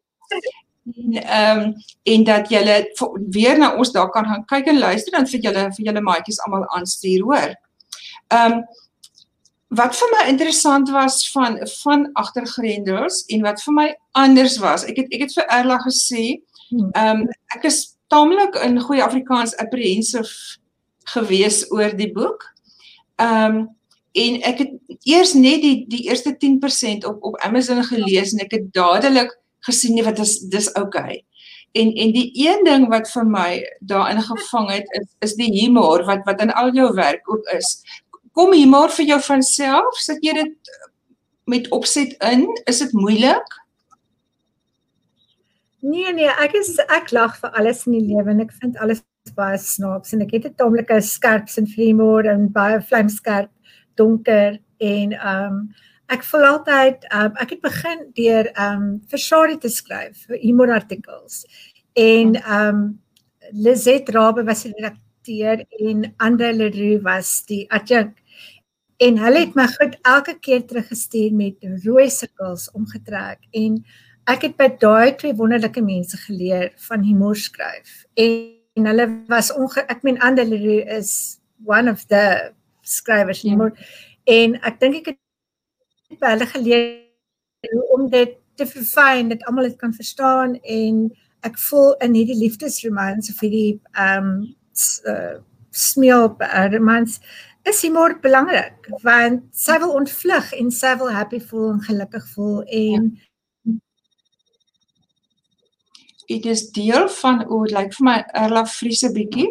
En 0.96 1.14
ehm 1.14 1.60
um, 1.60 1.76
en 2.04 2.24
dat 2.24 2.50
julle 2.50 2.94
weer 3.30 3.58
na 3.58 3.76
ons 3.76 3.92
daar 3.92 4.10
kan 4.10 4.26
gaan 4.26 4.46
kyk 4.46 4.66
en 4.66 4.80
luister 4.80 5.12
dan 5.12 5.28
vir 5.28 5.40
julle 5.40 5.64
vir 5.76 5.86
julle 5.86 6.02
maatjies 6.02 6.40
almal 6.40 6.68
aanstuur, 6.68 7.24
hoor. 7.24 7.56
Ehm 8.28 8.52
um, 8.52 8.62
wat 9.68 9.96
vir 10.00 10.12
my 10.16 10.28
interessant 10.32 10.90
was 10.90 11.32
van 11.32 11.60
van 11.84 12.10
agtergrendels 12.14 13.26
en 13.26 13.42
wat 13.42 13.62
vir 13.64 13.74
my 13.74 13.88
anders 14.12 14.58
was. 14.64 14.86
Ek 14.88 14.98
het 14.98 15.12
ek 15.12 15.26
het 15.26 15.34
vir 15.36 15.50
Erla 15.60 15.80
gesê, 15.84 16.26
hmm. 16.70 16.90
ehm 16.94 17.22
um, 17.22 17.26
ek 17.56 17.68
is 17.68 17.98
taamlik 18.08 18.56
in 18.64 18.80
goeie 18.82 19.04
Afrikaans 19.04 19.56
apprehensive 19.58 20.60
gewees 21.14 21.66
oor 21.72 21.96
die 21.96 22.12
boek. 22.14 22.48
Ehm 23.16 23.56
um, 23.56 23.66
en 24.24 24.40
ek 24.50 24.62
het 24.64 24.74
eers 25.08 25.34
net 25.38 25.62
die 25.64 25.86
die 25.90 26.04
eerste 26.10 26.34
10% 26.42 27.06
op 27.10 27.24
op 27.30 27.38
Amazon 27.46 27.84
gelees 27.86 28.34
en 28.34 28.44
ek 28.46 28.56
het 28.58 28.70
dadelik 28.76 29.34
gesien 29.68 29.96
nee 29.98 30.06
wat 30.06 30.20
is 30.24 30.40
dis 30.54 30.70
okay. 30.80 31.22
En 31.78 31.92
en 31.94 32.14
die 32.16 32.30
een 32.34 32.64
ding 32.66 32.88
wat 32.94 33.10
vir 33.12 33.28
my 33.30 33.50
daarin 33.80 34.22
gevang 34.24 34.72
het 34.72 34.90
is 35.00 35.08
is 35.30 35.38
die 35.40 35.52
humor 35.60 36.06
wat 36.10 36.26
wat 36.30 36.42
in 36.42 36.54
al 36.54 36.74
jou 36.76 36.90
werk 36.96 37.30
ook 37.32 37.54
is. 37.58 37.78
Kom 38.38 38.54
humor 38.54 38.94
vir 38.94 39.06
jou 39.14 39.22
van 39.30 39.44
self? 39.44 40.02
Sit 40.02 40.24
jy 40.26 40.34
dit 40.38 40.76
met 41.46 41.70
opset 41.72 42.14
in? 42.32 42.48
Is 42.66 42.84
dit 42.84 42.94
moeilik? 42.94 43.60
Nee 45.88 46.14
nee, 46.14 46.32
ek 46.44 46.58
is 46.58 46.74
ek 46.90 47.12
lag 47.16 47.38
vir 47.40 47.54
alles 47.60 47.86
in 47.88 48.00
die 48.00 48.08
lewe 48.10 48.34
en 48.34 48.42
ek 48.44 48.56
vind 48.62 48.80
alles 48.82 49.04
baie 49.36 49.58
snaaks 49.62 50.14
en 50.16 50.24
ek 50.24 50.34
het 50.38 50.46
'n 50.48 50.56
taamlike 50.60 51.02
skerp 51.02 51.50
sin 51.50 51.68
vir 51.68 51.86
humor 51.86 52.26
en 52.26 52.48
baie 52.52 52.80
vlamskerp 52.82 53.52
donker 53.98 54.60
en 54.78 55.14
ehm 55.18 55.54
um, 55.54 55.62
ek 56.08 56.24
voel 56.24 56.46
altyd 56.48 57.04
um, 57.12 57.34
ek 57.44 57.50
het 57.56 57.64
begin 57.66 58.06
deur 58.16 58.52
ehm 58.54 58.84
um, 58.84 58.94
vir 59.12 59.20
Shari 59.20 59.58
te 59.60 59.72
skryf 59.72 60.28
vir 60.30 60.40
humor 60.44 60.72
artikels. 60.76 61.44
En 61.94 62.36
ehm 62.36 62.70
um, 62.70 62.88
Lizet 63.52 64.10
Rabbe 64.12 64.44
was 64.44 64.64
die 64.64 64.74
redakteur 64.76 65.64
en 65.88 66.14
Andre 66.18 66.54
Leroux 66.54 67.04
was 67.04 67.44
die 67.48 67.66
adjunkt 67.72 68.20
en 68.98 69.20
hulle 69.22 69.46
het 69.46 69.56
my 69.56 69.68
goed 69.76 69.96
elke 70.10 70.34
keer 70.42 70.66
teruggestuur 70.68 71.34
met 71.34 71.66
rooi 71.86 72.10
sirkels 72.10 72.68
omgetrek 72.74 73.44
en 73.56 73.78
ek 74.28 74.48
het 74.48 74.56
by 74.60 74.68
daai 74.82 75.16
twee 75.20 75.36
wonderlike 75.38 75.82
mense 75.84 76.18
geleer 76.26 76.72
van 76.90 77.04
humor 77.06 77.38
skryf. 77.40 78.04
En, 78.20 78.56
en 78.78 78.90
hulle 78.92 79.08
was 79.32 79.52
onge, 79.56 79.84
ek 79.88 80.04
meen 80.06 80.20
Andeleru 80.22 80.82
is 80.98 81.40
one 81.66 81.90
of 81.90 82.04
the 82.12 82.52
skrywers 82.88 83.44
ja. 83.44 83.52
humor 83.52 83.74
en 84.38 84.58
ek 84.70 84.80
dink 84.82 85.00
ek 85.02 85.10
het 85.14 86.22
by 86.22 86.34
hulle 86.36 86.50
geleer 86.54 87.74
om 87.96 88.08
dit 88.14 88.38
te 88.58 88.68
verfyn 88.70 89.34
dat 89.34 89.44
almal 89.50 89.70
dit 89.70 89.80
kan 89.82 89.94
verstaan 89.94 90.56
en 90.64 91.04
ek 91.48 91.60
voel 91.68 91.94
in 92.06 92.16
hierdie 92.18 92.40
liefdesromans 92.44 93.30
of 93.34 93.44
hierdie 93.46 93.78
ehm 93.94 94.32
um, 94.32 94.34
uh, 95.12 95.38
smeel 95.78 96.32
uh, 96.42 96.66
romans 96.74 97.20
is 97.70 97.82
humor 97.86 98.16
belangrik 98.24 98.88
want 99.04 99.44
sy 99.54 99.76
wil 99.84 99.94
ontvlug 100.00 100.54
en 100.58 100.72
sy 100.74 100.94
wil 101.02 101.12
happy 101.14 101.40
voel 101.50 101.74
en 101.76 101.84
gelukkig 101.90 102.30
voel 102.34 102.62
en 102.66 103.10
ja 103.12 103.28
dit 106.28 106.46
is 106.46 106.72
deel 106.72 107.10
van 107.10 107.44
hoe 107.44 107.66
dit 107.66 107.76
lyk 107.78 107.94
vir 107.96 108.06
my 108.08 108.16
Erla 108.36 108.64
Friese 108.68 109.10
bietjie, 109.16 109.48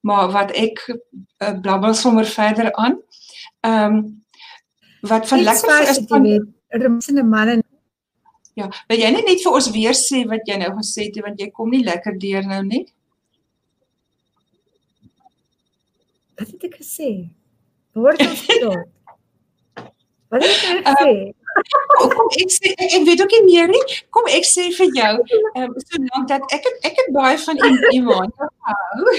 maar 0.00 0.30
wat 0.32 0.52
ek 0.56 0.84
uh, 0.88 1.54
blabbel 1.60 1.94
sommer 1.94 2.26
verder 2.26 2.72
aan. 2.74 3.00
Ehm 3.60 3.98
um, 3.98 4.26
wat 5.00 5.28
van 5.28 5.42
lekker 5.42 5.88
is 5.88 6.00
van 6.06 6.54
rumsende 6.68 7.22
manne. 7.24 7.62
Ja, 8.58 8.66
wil 8.90 8.98
jy 8.98 9.10
net 9.14 9.42
vir 9.42 9.54
ons 9.54 9.70
weer 9.70 9.94
sê 9.94 10.24
wat 10.26 10.48
jy 10.50 10.56
nou 10.58 10.72
gesê 10.80 11.06
het 11.06 11.20
want 11.22 11.38
jy 11.38 11.50
kom 11.54 11.70
nie 11.70 11.84
lekker 11.86 12.18
deur 12.18 12.46
nou 12.46 12.62
nie? 12.66 12.84
Wat 16.38 16.50
het 16.50 16.66
ek 16.66 16.78
gesê? 16.80 17.10
Hoor 17.98 18.18
jy 18.18 18.30
dit? 18.34 18.66
Wat 20.30 20.42
het 20.44 20.50
ek 20.50 20.88
gesê? 20.90 21.12
Uh, 21.14 21.37
kom 21.98 22.28
ek 22.42 22.52
sê 22.54 22.72
ek, 22.74 22.92
ek 22.98 23.06
weet 23.08 23.22
ook 23.24 23.34
nie 23.36 23.44
meer 23.46 23.70
nie. 23.72 23.82
Kom 24.14 24.28
ek 24.32 24.46
sê 24.48 24.68
vir 24.76 24.92
jou, 24.98 25.14
ehm 25.54 25.64
um, 25.64 25.74
so 25.84 26.02
lank 26.04 26.28
dat 26.30 26.44
ek 26.54 26.68
het, 26.68 26.78
ek 26.90 27.00
het 27.02 27.10
baie 27.16 27.38
van 27.44 27.62
iemand 27.92 28.46
hou 28.68 29.14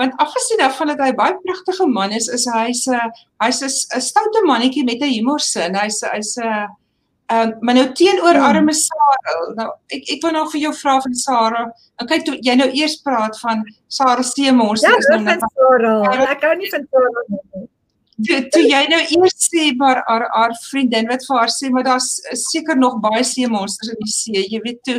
want 0.00 0.12
afgesien 0.24 0.60
daarvan 0.60 0.92
dat 0.92 1.00
hy 1.04 1.12
baie 1.14 1.36
pragtige 1.44 1.86
man 1.86 2.12
is, 2.16 2.28
is 2.28 2.46
hy's 2.50 2.86
'n 2.88 3.00
hy's 3.44 3.62
'n 3.62 4.00
stoute 4.00 4.44
mannetjie 4.46 4.84
met 4.84 5.02
'n 5.02 5.12
humorsin. 5.14 5.74
Hy's 5.74 6.00
hy's 6.12 6.36
'n 6.36 6.46
ehm 7.30 7.48
um, 7.48 7.56
maar 7.60 7.74
nou 7.74 7.92
teenoor 7.92 8.34
hmm. 8.34 8.48
arme 8.48 8.74
Sarah. 8.74 9.42
Nou 9.56 9.68
ek 9.88 10.08
ek 10.14 10.22
wil 10.22 10.32
nou 10.32 10.46
vir 10.50 10.60
jou 10.60 10.74
vra 10.82 11.00
van 11.00 11.14
Sarah. 11.14 11.66
Okay, 12.02 12.22
toe 12.22 12.38
jy 12.42 12.54
nou 12.54 12.70
eers 12.70 12.96
praat 13.04 13.38
van 13.40 13.62
Sarah 13.88 14.24
Seemors 14.24 14.82
ja, 14.82 14.96
is 14.98 15.06
nou 15.12 15.20
net 15.22 15.44
Sarah. 15.54 16.30
Ek 16.30 16.40
kan 16.40 16.58
nie 16.58 16.70
van 16.70 16.88
Sarah 16.90 17.28
nie 17.28 17.68
toe, 18.26 18.38
toe 18.52 18.62
jy 18.64 18.80
nou 18.92 19.00
eers 19.16 19.48
sê 19.48 19.70
maar 19.80 20.02
haar 20.06 20.26
haar 20.34 20.54
vriendin 20.66 21.10
wat 21.10 21.26
vir 21.26 21.38
haar 21.40 21.52
sê 21.54 21.70
maar 21.74 21.86
daar's 21.88 22.08
seker 22.46 22.78
nog 22.78 23.00
baie 23.04 23.24
see 23.24 23.48
monsters 23.50 23.92
in 23.94 24.00
die 24.04 24.14
see. 24.14 24.46
Jy 24.54 24.62
weet 24.66 24.80
toe 24.86 24.98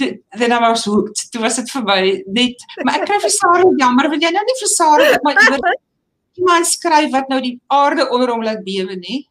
toe 0.00 0.10
then 0.38 0.52
I 0.56 0.60
was 0.64 0.84
hooked. 0.88 1.26
Toe 1.32 1.42
was 1.44 1.60
dit 1.60 1.72
verby 1.76 2.00
net 2.40 2.66
maar 2.84 3.00
ek 3.00 3.08
kry 3.10 3.20
vir 3.26 3.34
Sarah 3.36 3.72
jammer 3.82 4.10
want 4.12 4.26
jy 4.26 4.32
nou 4.36 4.44
nie 4.48 4.58
vir 4.62 4.72
Sarah 4.74 5.16
maar 5.26 5.42
iewers 5.46 5.80
iemand 6.40 6.70
skryf 6.70 7.10
wat 7.12 7.28
nou 7.28 7.40
die 7.44 7.58
aarde 7.74 8.08
onder 8.08 8.32
hom 8.32 8.44
laat 8.46 8.64
bewe 8.64 8.96
nie? 8.96 9.24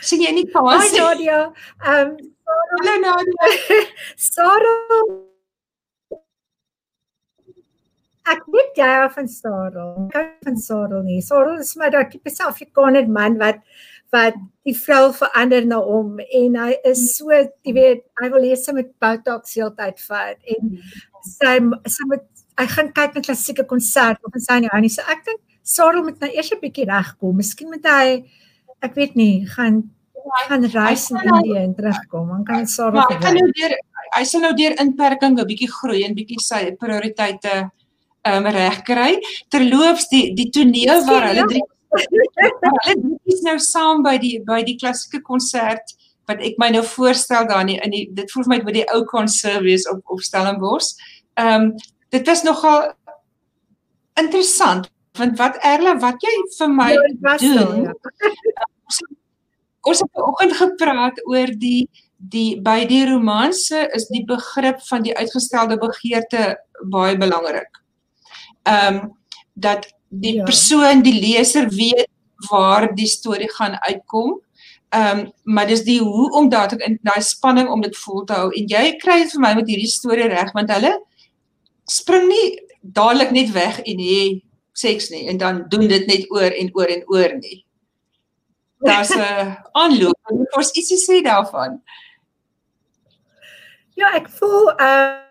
Sien 0.00 0.22
jy 0.24 0.32
nie 0.32 0.48
pas 0.52 0.88
Hi 0.88 0.98
Nadia. 0.98 1.44
Um 1.84 2.16
Hallo 2.46 2.98
Nadia. 3.02 3.54
Sarah 4.30 5.35
Ek 8.26 8.46
weet 8.50 8.78
jy 8.80 8.86
hou 8.90 9.08
van 9.14 9.28
Sarel. 9.30 9.90
Ek 10.10 10.16
hou 10.18 10.24
van 10.48 10.56
Sarel 10.58 11.04
nie. 11.06 11.20
Sarel 11.22 11.60
is 11.62 11.74
maar 11.78 11.92
daai 11.94 12.08
tipe 12.10 12.32
Afrikaner 12.46 13.06
man 13.08 13.38
wat 13.42 13.62
wat 14.14 14.36
die 14.66 14.74
vrou 14.74 15.10
verander 15.14 15.64
na 15.66 15.80
hom 15.82 16.20
en 16.22 16.56
hy 16.62 16.76
is 16.86 17.00
so, 17.16 17.34
jy 17.34 17.72
weet, 17.74 18.04
hy 18.20 18.28
wil 18.30 18.44
hê 18.46 18.54
sy 18.58 18.74
moet 18.76 18.92
botox 19.02 19.56
heeltyd 19.58 19.98
vat 20.06 20.52
en 20.54 20.76
sy 21.26 21.56
sy 21.90 22.06
moet 22.12 22.24
hy 22.56 22.66
gaan 22.72 22.92
kyk 22.96 23.16
na 23.16 23.24
klassieke 23.26 23.66
konsert 23.68 24.22
of 24.24 24.38
sy 24.40 24.60
nie 24.62 24.70
hou 24.72 24.80
nie. 24.82 24.92
So 24.92 25.02
ek 25.10 25.26
dink 25.26 25.42
Sarel 25.66 26.06
moet 26.06 26.22
nou 26.22 26.30
eers 26.30 26.52
'n 26.54 26.62
bietjie 26.62 26.86
regkom. 26.86 27.36
Miskien 27.36 27.70
moet 27.70 27.86
hy 27.86 28.24
ek 28.82 28.94
weet 28.94 29.16
nie, 29.16 29.46
gaan 29.46 29.82
gaan 30.48 30.64
reis 30.64 31.10
in 31.10 31.18
Indië 31.22 31.58
en 31.62 31.74
terugkom. 31.74 32.28
Dan 32.28 32.44
kan 32.44 32.66
Sarel 32.66 33.02
Ja, 33.02 33.08
hy 33.10 33.18
kan 33.22 33.34
nou 33.34 33.50
deur 33.50 33.74
hy 34.16 34.24
sal 34.24 34.40
nou 34.40 34.54
deur 34.54 34.74
inperking 34.80 35.38
'n 35.38 35.46
bietjie 35.46 35.70
groei 35.70 36.04
en 36.04 36.14
bietjie 36.14 36.40
sy 36.40 36.76
prioriteite 36.78 37.70
um, 38.32 38.46
reg 38.52 38.82
kry. 38.86 39.14
Terloops 39.52 40.08
die 40.12 40.30
die 40.38 40.50
toneel 40.50 41.04
waar 41.08 41.30
hulle 41.30 41.46
drie 41.50 41.64
hulle 41.96 43.18
is 43.32 43.42
nou 43.46 43.56
saam 43.62 44.02
by 44.04 44.16
die 44.20 44.38
by 44.46 44.62
die 44.66 44.76
klassieke 44.80 45.22
konsert 45.24 45.94
wat 46.26 46.42
ek 46.44 46.58
my 46.58 46.68
nou 46.74 46.82
voorstel 46.84 47.46
daar 47.48 47.64
in 47.66 47.94
die 47.94 48.04
dit 48.14 48.32
voel 48.32 48.46
vir 48.46 48.52
my 48.54 48.60
by 48.66 48.74
die 48.80 48.86
ou 48.94 49.04
konservies 49.10 49.86
op 49.90 50.02
op 50.12 50.24
Stellenbosch. 50.24 50.94
Ehm 51.40 51.70
um, 51.70 51.74
dit 52.14 52.26
was 52.26 52.42
nogal 52.46 52.92
interessant 54.20 54.90
want 55.18 55.38
wat 55.38 55.56
Erla 55.64 55.96
wat 56.00 56.22
jy 56.22 56.34
vir 56.58 56.72
my 56.72 56.90
ja, 56.92 57.36
doen. 57.40 57.86
Ja. 57.88 57.94
Ons 59.88 60.02
het 60.02 60.10
vanoggend 60.12 60.56
gepraat 60.58 61.22
oor 61.30 61.52
die 61.62 61.88
die 62.16 62.60
by 62.64 62.80
die 62.88 63.04
romanse 63.08 63.86
is 63.96 64.08
die 64.08 64.24
begrip 64.26 64.80
van 64.88 65.04
die 65.04 65.14
uitgestelde 65.16 65.76
begeerte 65.78 66.56
baie 66.92 67.16
belangrik 67.20 67.85
ehm 68.66 68.94
um, 68.94 69.14
dat 69.54 69.86
die 70.08 70.34
ja. 70.34 70.44
persoon 70.44 71.02
die 71.02 71.14
leser 71.20 71.68
weet 71.72 72.08
waar 72.50 72.94
die 72.94 73.06
storie 73.06 73.50
gaan 73.52 73.78
uitkom. 73.80 74.40
Ehm 74.88 75.18
um, 75.18 75.32
maar 75.42 75.66
dis 75.66 75.84
die 75.84 76.00
hoe 76.00 76.30
om 76.32 76.48
daar 76.48 76.68
te 76.68 76.76
in 76.76 76.98
daai 77.02 77.22
spanning 77.22 77.68
om 77.68 77.80
dit 77.80 77.96
vol 77.96 78.24
te 78.24 78.32
hou 78.32 78.50
en 78.52 78.68
jy 78.68 78.96
kry 79.02 79.22
dit 79.22 79.32
vir 79.32 79.40
my 79.40 79.54
met 79.54 79.68
hierdie 79.68 79.90
storie 79.90 80.28
reg 80.30 80.52
want 80.54 80.70
hulle 80.70 80.92
spring 81.90 82.28
nie 82.28 82.46
dadelik 82.80 83.30
net 83.30 83.52
weg 83.52 83.80
en 83.82 84.02
hê 84.02 84.20
seks 84.72 85.10
nie 85.10 85.26
en 85.30 85.38
dan 85.38 85.64
doen 85.68 85.88
dit 85.88 86.06
net 86.06 86.30
oor 86.30 86.50
en 86.50 86.70
oor 86.74 86.92
en 86.96 87.02
oor 87.06 87.36
nie. 87.38 87.64
Daar's 88.86 89.14
'n 89.16 89.56
aanloop. 89.72 90.18
Moet 90.30 90.56
ons 90.56 90.70
ietsie 90.70 91.00
sê 91.00 91.22
daarvan? 91.22 91.82
Ja, 93.94 94.12
ek 94.14 94.28
voel 94.38 94.70
ehm 94.76 95.22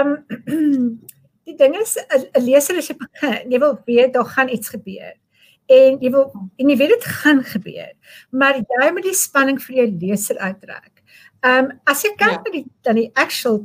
um, 0.00 1.00
die 1.50 1.56
ding 1.58 1.74
is 1.80 1.96
'n 1.98 2.44
leser 2.44 2.78
as 2.78 2.88
jy 2.90 2.96
begin, 3.00 3.50
jy 3.52 3.58
wil 3.58 3.78
weet 3.86 4.14
daar 4.14 4.30
gaan 4.36 4.48
iets 4.48 4.68
gebeur. 4.68 5.14
En 5.70 5.98
jy 6.02 6.10
wil 6.10 6.32
en 6.58 6.68
jy 6.68 6.76
weet 6.76 6.94
dit 6.96 7.04
gaan 7.22 7.42
gebeur. 7.44 7.92
Maar 8.30 8.58
jy 8.58 8.90
moet 8.92 9.06
die 9.06 9.14
spanning 9.14 9.60
vir 9.62 9.76
jou 9.76 9.88
leser 10.00 10.38
uittrek. 10.38 11.02
Ehm 11.42 11.70
um, 11.70 11.80
as 11.86 12.02
jy 12.04 12.14
kyk 12.16 12.36
ja. 12.36 12.42
na 12.44 12.50
die 12.52 12.66
dan 12.82 13.00
die 13.00 13.10
actual 13.14 13.64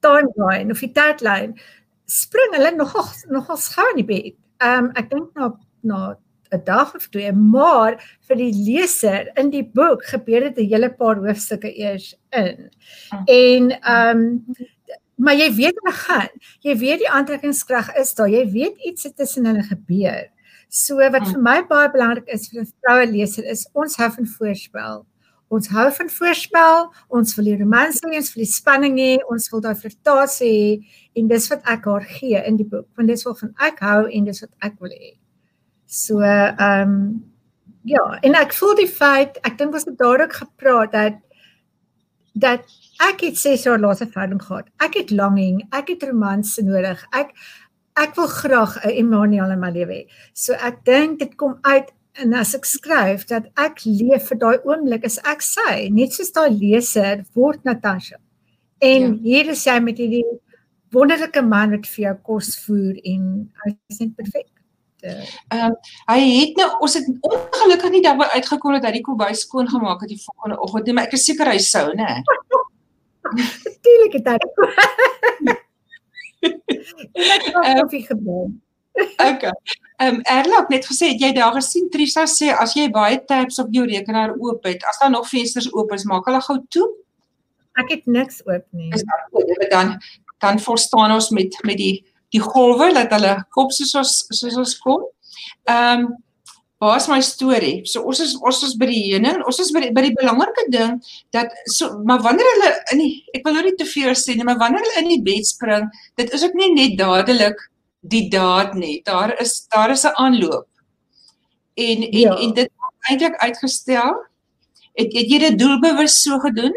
timeline 0.00 0.70
of 0.70 0.80
die 0.80 0.92
tydlyn, 0.92 1.56
spring 2.06 2.54
hulle 2.54 2.70
nogal 2.76 3.08
nogal 3.28 3.56
gou 3.56 3.88
in 3.90 4.02
die 4.02 4.08
bed. 4.14 4.34
Ehm 4.62 4.84
um, 4.84 4.92
ek 4.96 5.10
dink 5.10 5.34
na 5.34 5.52
na 5.82 6.16
'n 6.52 6.64
dag 6.64 6.94
of 6.94 7.08
twee, 7.08 7.32
maar 7.32 7.98
vir 8.28 8.36
die 8.36 8.52
leser 8.52 9.28
in 9.36 9.50
die 9.50 9.64
boek 9.64 10.04
gebeur 10.12 10.48
dit 10.48 10.58
'n 10.58 10.70
hele 10.72 10.90
paar 10.90 11.16
hoofstukke 11.16 11.72
eers 11.76 12.14
in. 12.30 12.70
Ah. 13.10 13.22
En 13.26 13.70
ehm 13.80 14.18
um, 14.18 14.68
maar 15.18 15.34
jy 15.34 15.48
weet 15.54 15.78
hulle 15.82 15.94
gaan. 15.98 16.32
Jy 16.64 16.74
weet 16.78 17.02
die 17.02 17.10
aantrekkingskrag 17.10 17.92
is 18.00 18.14
daar. 18.14 18.30
Jy 18.30 18.44
weet 18.54 18.82
iets 18.86 19.08
het 19.08 19.16
tussen 19.18 19.46
hulle 19.50 19.64
gebeur. 19.66 20.28
So 20.68 21.00
wat 21.00 21.24
hmm. 21.24 21.34
vir 21.34 21.44
my 21.44 21.58
baie 21.66 21.90
belangrik 21.92 22.28
is 22.32 22.48
vir 22.52 22.62
'n 22.62 22.72
vroue 22.80 23.06
leser 23.10 23.44
is 23.44 23.66
ons 23.72 23.96
hou 23.96 24.10
van 24.16 24.26
voorspel. 24.38 25.06
Ons 25.48 25.68
hou 25.72 25.86
van 25.92 26.10
voorspel. 26.12 26.90
Ons 27.08 27.34
wil 27.36 27.44
die 27.44 27.56
romans 27.56 28.00
hê, 28.04 28.16
ons 28.16 28.34
wil 28.34 28.44
die 28.44 28.52
spanning 28.52 28.98
hê, 29.00 29.14
ons 29.32 29.48
wil 29.50 29.62
daai 29.64 29.74
flirtasie 29.74 30.50
hê 30.52 31.20
en 31.20 31.28
dis 31.28 31.48
wat 31.50 31.62
ek 31.64 31.88
haar 31.88 32.04
gee 32.04 32.42
in 32.44 32.56
die 32.60 32.68
boek. 32.68 32.86
Want 32.96 33.08
dis 33.08 33.24
wat 33.24 33.40
van 33.40 33.54
ek 33.70 33.80
hou 33.80 34.02
en 34.06 34.28
dis 34.28 34.40
wat 34.44 34.52
ek 34.60 34.76
wil 34.80 34.92
hê. 34.92 35.16
So 35.86 36.20
ehm 36.20 36.92
um, 36.92 37.24
ja, 37.88 38.04
en 38.22 38.34
ek 38.36 38.52
voel 38.52 38.74
die 38.76 38.90
feit, 38.90 39.38
ek 39.48 39.56
dink 39.58 39.74
ons 39.74 39.86
het 39.88 39.96
daar 39.98 40.20
ook 40.20 40.34
gepraat 40.36 40.92
dat 40.92 41.16
dat 42.38 42.64
ek 43.04 43.20
het 43.26 43.38
6 43.38 43.62
jaar 43.66 43.78
laas 43.78 44.00
'n 44.00 44.10
verhouding 44.12 44.42
gehad. 44.42 44.66
Ek 44.78 44.94
het 44.94 45.10
longing, 45.10 45.66
ek 45.70 45.88
het 45.88 46.02
romanse 46.02 46.62
nodig. 46.62 47.06
Ek 47.12 47.30
ek 47.96 48.14
wil 48.14 48.26
graag 48.26 48.84
'n 48.84 48.96
Emmanuel 49.02 49.50
in 49.50 49.60
my 49.60 49.70
lewe 49.70 49.92
hê. 49.92 50.04
So 50.34 50.52
ek 50.52 50.84
dink 50.84 51.18
dit 51.18 51.36
kom 51.36 51.58
uit 51.62 51.92
en 52.12 52.34
as 52.34 52.54
ek 52.54 52.64
skryf 52.64 53.26
dat 53.26 53.46
ek 53.56 53.84
leef 53.84 54.28
vir 54.28 54.38
daai 54.38 54.58
oomblik 54.64 55.04
as 55.04 55.18
ek 55.24 55.40
sê, 55.42 55.90
net 55.90 56.12
soos 56.12 56.32
daai 56.32 56.50
leser 56.50 57.24
word 57.34 57.64
Natasha. 57.64 58.16
En 58.80 59.02
ja. 59.02 59.18
hier 59.22 59.50
is 59.50 59.62
sy 59.62 59.78
met 59.80 59.98
hierdie 59.98 60.24
wonderlike 60.94 61.42
man 61.42 61.70
wat 61.70 61.86
vir 61.86 62.04
jou 62.04 62.14
kos 62.22 62.56
voer 62.64 62.98
en 63.04 63.50
hy 63.64 63.74
is 63.90 64.00
net 64.00 64.16
perfek. 64.16 64.57
Ehm 65.02 65.22
uh, 65.54 65.70
hy 66.10 66.20
het 66.26 66.56
nou 66.58 66.68
ons 66.82 66.94
het 66.98 67.06
ongelukkig 67.20 67.90
nie 67.94 68.02
daarby 68.02 68.26
uitgekom 68.34 68.72
dat 68.78 68.88
hy 68.88 68.96
die 68.98 69.04
kombuis 69.06 69.44
skoon 69.46 69.68
gemaak 69.70 70.00
het 70.02 70.10
die 70.10 70.22
volgende 70.22 70.58
oggend 70.60 70.86
nie, 70.86 70.94
maar 70.96 71.06
ek 71.06 71.14
is 71.18 71.26
seker 71.28 71.50
hy 71.52 71.58
sou, 71.62 71.86
né? 71.94 72.22
Natuurlik 73.38 74.18
het 74.18 74.32
hy. 74.32 74.38
Ek 76.38 77.44
het 77.44 77.54
koffie 77.80 78.04
gebring. 78.06 78.56
Okay. 79.18 79.52
Ehm 79.98 80.14
um, 80.14 80.20
Erla 80.22 80.62
het 80.62 80.70
net 80.74 80.86
gesê 80.86 81.12
jy 81.18 81.30
daar 81.34 81.54
gesien 81.54 81.88
Trisa 81.90 82.26
sê 82.30 82.50
as 82.54 82.74
jy 82.74 82.88
baie 82.90 83.18
tabs 83.30 83.58
op 83.62 83.70
jou 83.74 83.84
rekenaar 83.86 84.34
oop 84.38 84.66
het, 84.66 84.82
as 84.90 84.98
daar 84.98 85.10
nog 85.10 85.28
vensters 85.30 85.70
oop 85.74 85.92
is, 85.94 86.06
maak 86.06 86.26
hulle 86.26 86.40
gou 86.42 86.58
toe. 86.74 86.86
Ek 87.78 87.92
het 87.94 88.06
niks 88.06 88.42
oop 88.46 88.66
nie. 88.74 88.90
Is 88.94 89.06
dan 89.06 89.26
goed, 89.30 89.54
dan 89.70 89.98
dan 90.42 90.58
verstaan 90.62 91.14
ons 91.14 91.30
met 91.34 91.54
met 91.66 91.78
die 91.78 91.94
die 92.34 92.42
golwe 92.44 92.92
dat 92.96 93.12
hulle 93.16 93.34
kop 93.56 93.72
soos 93.72 93.94
ons 94.00 94.14
soos 94.40 94.56
ons 94.56 94.78
kom. 94.84 95.04
Ehm 95.68 96.06
um, 96.06 96.08
waar 96.78 96.96
is 97.00 97.08
my 97.10 97.18
storie? 97.20 97.80
So 97.90 98.04
ons 98.06 98.20
is 98.22 98.36
ons 98.38 98.60
is 98.62 98.76
by 98.78 98.86
die 98.86 99.00
heuning, 99.08 99.40
ons 99.50 99.58
is 99.58 99.72
by 99.74 99.80
die, 99.82 99.90
by 99.94 100.04
die 100.04 100.14
belangrike 100.14 100.68
ding 100.70 101.00
dat 101.34 101.50
so 101.74 101.98
maar 102.06 102.22
wanneer 102.22 102.46
hulle 102.54 102.70
in 102.94 103.02
die 103.02 103.10
ek 103.34 103.42
wil 103.46 103.56
nou 103.56 103.64
nie 103.66 103.74
te 103.80 103.88
veel 103.88 104.14
sê 104.18 104.36
nie, 104.36 104.46
maar 104.46 104.60
wanneer 104.60 104.86
hulle 104.86 105.02
in 105.02 105.10
die 105.16 105.24
bed 105.26 105.48
spring, 105.48 105.88
dit 106.20 106.30
is 106.34 106.44
ook 106.46 106.54
nie 106.58 106.70
net 106.76 106.94
dadelik 107.00 107.58
die 108.06 108.28
daad 108.30 108.76
nie. 108.78 109.00
Daar 109.04 109.34
is 109.42 109.66
daar 109.74 109.90
is 109.90 110.04
'n 110.04 110.14
aanloop. 110.14 110.68
En 111.74 112.02
en 112.02 112.18
ja. 112.18 112.36
en 112.36 112.54
dit 112.54 112.70
word 112.78 113.10
eintlik 113.10 113.36
uitgestel. 113.36 114.14
Het, 114.98 115.12
het 115.12 115.30
jy 115.30 115.38
dit 115.38 115.58
doelbewus 115.58 116.22
so 116.22 116.38
gedoen? 116.38 116.74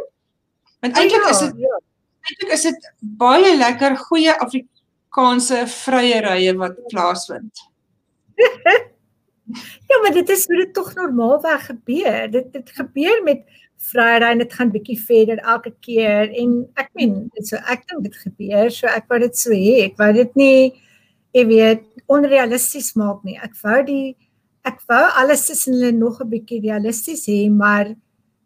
Want 0.82 0.98
eintlik 0.98 1.24
ja, 1.24 1.30
is 1.30 1.40
dit 1.40 1.54
ja. 1.58 1.80
eintlik 2.22 2.52
is 2.54 2.62
dit 2.62 2.92
baie 3.00 3.56
lekker 3.58 3.98
goeie 3.98 4.34
Afrikaanse 5.12 5.66
vrye 5.68 6.22
rye 6.24 6.54
wat 6.58 6.78
plaasvind. 6.90 7.52
Ja, 9.90 9.98
maar 10.02 10.14
dit 10.14 10.30
is 10.30 10.46
hoe 10.48 10.56
dit 10.56 10.74
tog 10.74 10.94
normaalweg 10.96 11.66
gebeur. 11.66 12.30
Dit 12.32 12.54
dit 12.54 12.70
gebeur 12.72 13.24
met 13.24 13.42
Vrydag 13.78 14.32
en 14.32 14.38
dit 14.38 14.54
gaan 14.54 14.70
bietjie 14.72 14.96
verder 14.96 15.42
elke 15.44 15.74
keer 15.84 16.32
en 16.40 16.54
ek 16.80 16.88
meen 16.96 17.26
dit 17.36 17.50
so 17.50 17.60
ek 17.68 17.84
dink 17.90 18.06
dit 18.06 18.16
gebeur 18.22 18.72
so 18.72 18.88
ek 18.88 19.10
wou 19.12 19.20
dit 19.20 19.36
so 19.36 19.52
hê. 19.52 19.90
Ek 19.90 19.98
wou 20.00 20.08
dit 20.16 20.40
nie 20.40 20.72
jy 21.36 21.44
weet 21.50 21.84
onrealisties 22.08 22.94
maak 22.96 23.26
nie. 23.28 23.36
Ek 23.44 23.58
wou 23.66 23.82
die 23.84 24.16
ek 24.64 24.80
wou 24.88 25.04
alles 25.20 25.44
tussen 25.50 25.76
hulle 25.76 25.92
nog 25.92 26.22
'n 26.22 26.32
bietjie 26.32 26.62
realisties 26.64 27.28
hê, 27.28 27.50
maar 27.52 27.92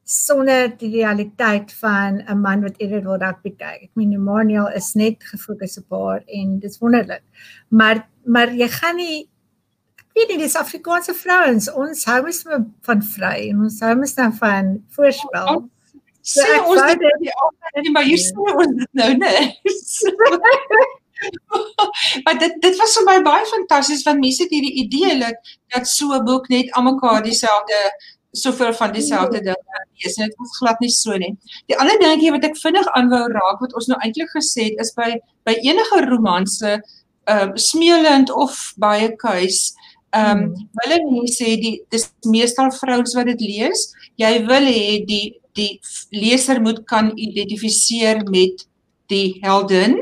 sonder 0.06 0.70
die 0.78 0.92
realiteit 0.94 1.74
van 1.74 2.22
'n 2.30 2.42
man 2.42 2.62
wat 2.62 2.78
eerder 2.78 3.04
wil 3.04 3.18
rugby 3.18 3.56
kyk. 3.58 3.82
Ek 3.84 3.90
meen 3.94 4.14
Emmanuel 4.14 4.70
is 4.70 4.94
net 4.94 5.24
gefokus 5.24 5.78
op 5.78 5.90
haar 5.90 6.24
en 6.26 6.60
dit 6.60 6.72
is 6.72 6.78
wonderlik. 6.78 7.24
Maar 7.70 8.08
maar 8.24 8.54
jy 8.54 8.68
gaan 8.68 8.96
nie 8.96 9.30
weet 10.14 10.28
nie 10.28 10.38
dis 10.38 10.56
Afrikaanse 10.56 11.14
vrouens 11.14 11.74
ons 11.74 12.06
hou 12.06 12.22
mos 12.22 12.44
van 12.82 13.04
vry 13.04 13.50
en 13.50 13.62
ons 13.62 13.80
hou 13.80 13.96
mos 13.96 14.14
dan 14.14 14.34
van 14.34 14.84
voorspel. 14.90 15.70
So 16.22 16.42
ons 16.66 16.82
dit 16.82 17.18
die 17.20 17.34
altyd 17.34 17.94
maar 17.94 18.04
hier 18.04 18.22
sê 18.22 18.56
ons 18.56 18.78
dit 18.78 18.90
nou 18.92 19.18
net. 19.18 19.62
maar 22.24 22.40
dit 22.40 22.62
dit 22.62 22.78
was 22.78 22.98
vir 22.98 23.06
my 23.10 23.20
baie 23.26 23.46
fantasties 23.46 24.04
want 24.08 24.20
mense 24.20 24.44
het 24.44 24.54
hierdie 24.54 24.74
idee 24.84 25.20
dat 25.20 25.56
dat 25.74 25.88
so 25.88 26.14
'n 26.14 26.26
boek 26.26 26.50
net 26.50 26.72
almekaar 26.72 27.24
dieselfde 27.24 27.80
soveel 28.36 28.74
van 28.74 28.94
dieselfde 28.94 29.42
ding 29.42 29.62
lees 30.04 30.18
en 30.18 30.28
dit 30.28 30.38
was 30.38 30.58
glad 30.58 30.80
nie 30.84 30.92
so 30.92 31.18
nie. 31.18 31.32
Die 31.70 31.78
ander 31.80 31.98
dingetjie 32.02 32.34
wat 32.36 32.46
ek 32.48 32.60
vinnig 32.60 32.90
aanwou 32.98 33.24
raak 33.32 33.64
wat 33.64 33.76
ons 33.78 33.88
nou 33.92 33.98
eintlik 34.04 34.32
gesê 34.36 34.70
het 34.70 34.84
is 34.84 34.94
by 34.98 35.16
by 35.48 35.58
enige 35.64 36.04
romanse 36.10 36.76
ehm 36.76 37.56
uh, 37.56 37.58
smeelend 37.58 38.32
of 38.32 38.58
baie 38.82 39.10
kuis 39.22 39.72
ehm 40.16 40.44
um, 40.44 40.44
hmm. 40.44 40.68
hulle 40.84 41.00
mense 41.08 41.40
sê 41.40 41.56
die 41.62 41.80
dis 41.94 42.10
meestal 42.36 42.72
vrouens 42.76 43.16
wat 43.18 43.32
dit 43.34 43.48
lees. 43.48 43.90
Jy 44.22 44.34
wil 44.52 44.70
hê 44.70 45.02
die 45.08 45.26
die 45.56 45.80
leser 46.12 46.60
moet 46.62 46.84
kan 46.92 47.14
identifiseer 47.16 48.22
met 48.30 48.66
die 49.12 49.40
heldin 49.44 49.96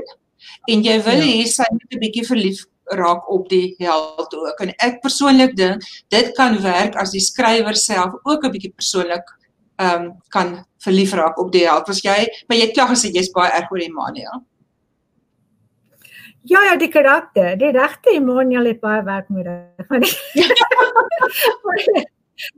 en 0.72 0.86
jy 0.86 0.96
wil 1.06 1.22
ja. 1.22 1.30
hê 1.30 1.48
sy 1.48 1.68
moet 1.72 1.92
'n 1.92 2.02
bietjie 2.02 2.26
verlief 2.28 2.64
raak 2.86 3.30
op 3.32 3.50
die 3.50 3.76
held 3.78 4.36
ook. 4.36 4.60
En 4.60 4.74
ek 4.78 5.02
persoonlik 5.02 5.56
dink 5.56 5.84
dit 6.14 6.32
kan 6.38 6.58
werk 6.62 6.96
as 6.96 7.12
die 7.12 7.24
skrywer 7.24 7.76
self 7.76 8.14
ook 8.24 8.44
'n 8.44 8.52
bietjie 8.52 8.74
persoonlik 8.76 9.24
ehm 9.76 10.02
um, 10.02 10.14
kan 10.30 10.66
verlief 10.84 11.14
raak 11.14 11.38
op 11.40 11.52
die 11.52 11.68
held. 11.68 11.88
Was 11.88 12.02
jy, 12.02 12.28
maar 12.48 12.58
jy 12.58 12.72
klag 12.72 12.90
gesê 12.90 13.12
jy's 13.12 13.32
baie 13.32 13.52
erg 13.52 13.72
oor 13.72 13.80
Emmanuel. 13.80 14.44
Ja 16.44 16.64
ja, 16.64 16.76
die 16.76 16.90
karakter, 16.90 17.58
die 17.58 17.72
regte 17.72 18.10
Emmanuel 18.12 18.66
het 18.66 18.80
baie 18.80 19.04
werk 19.04 19.30
nodig. 19.30 20.20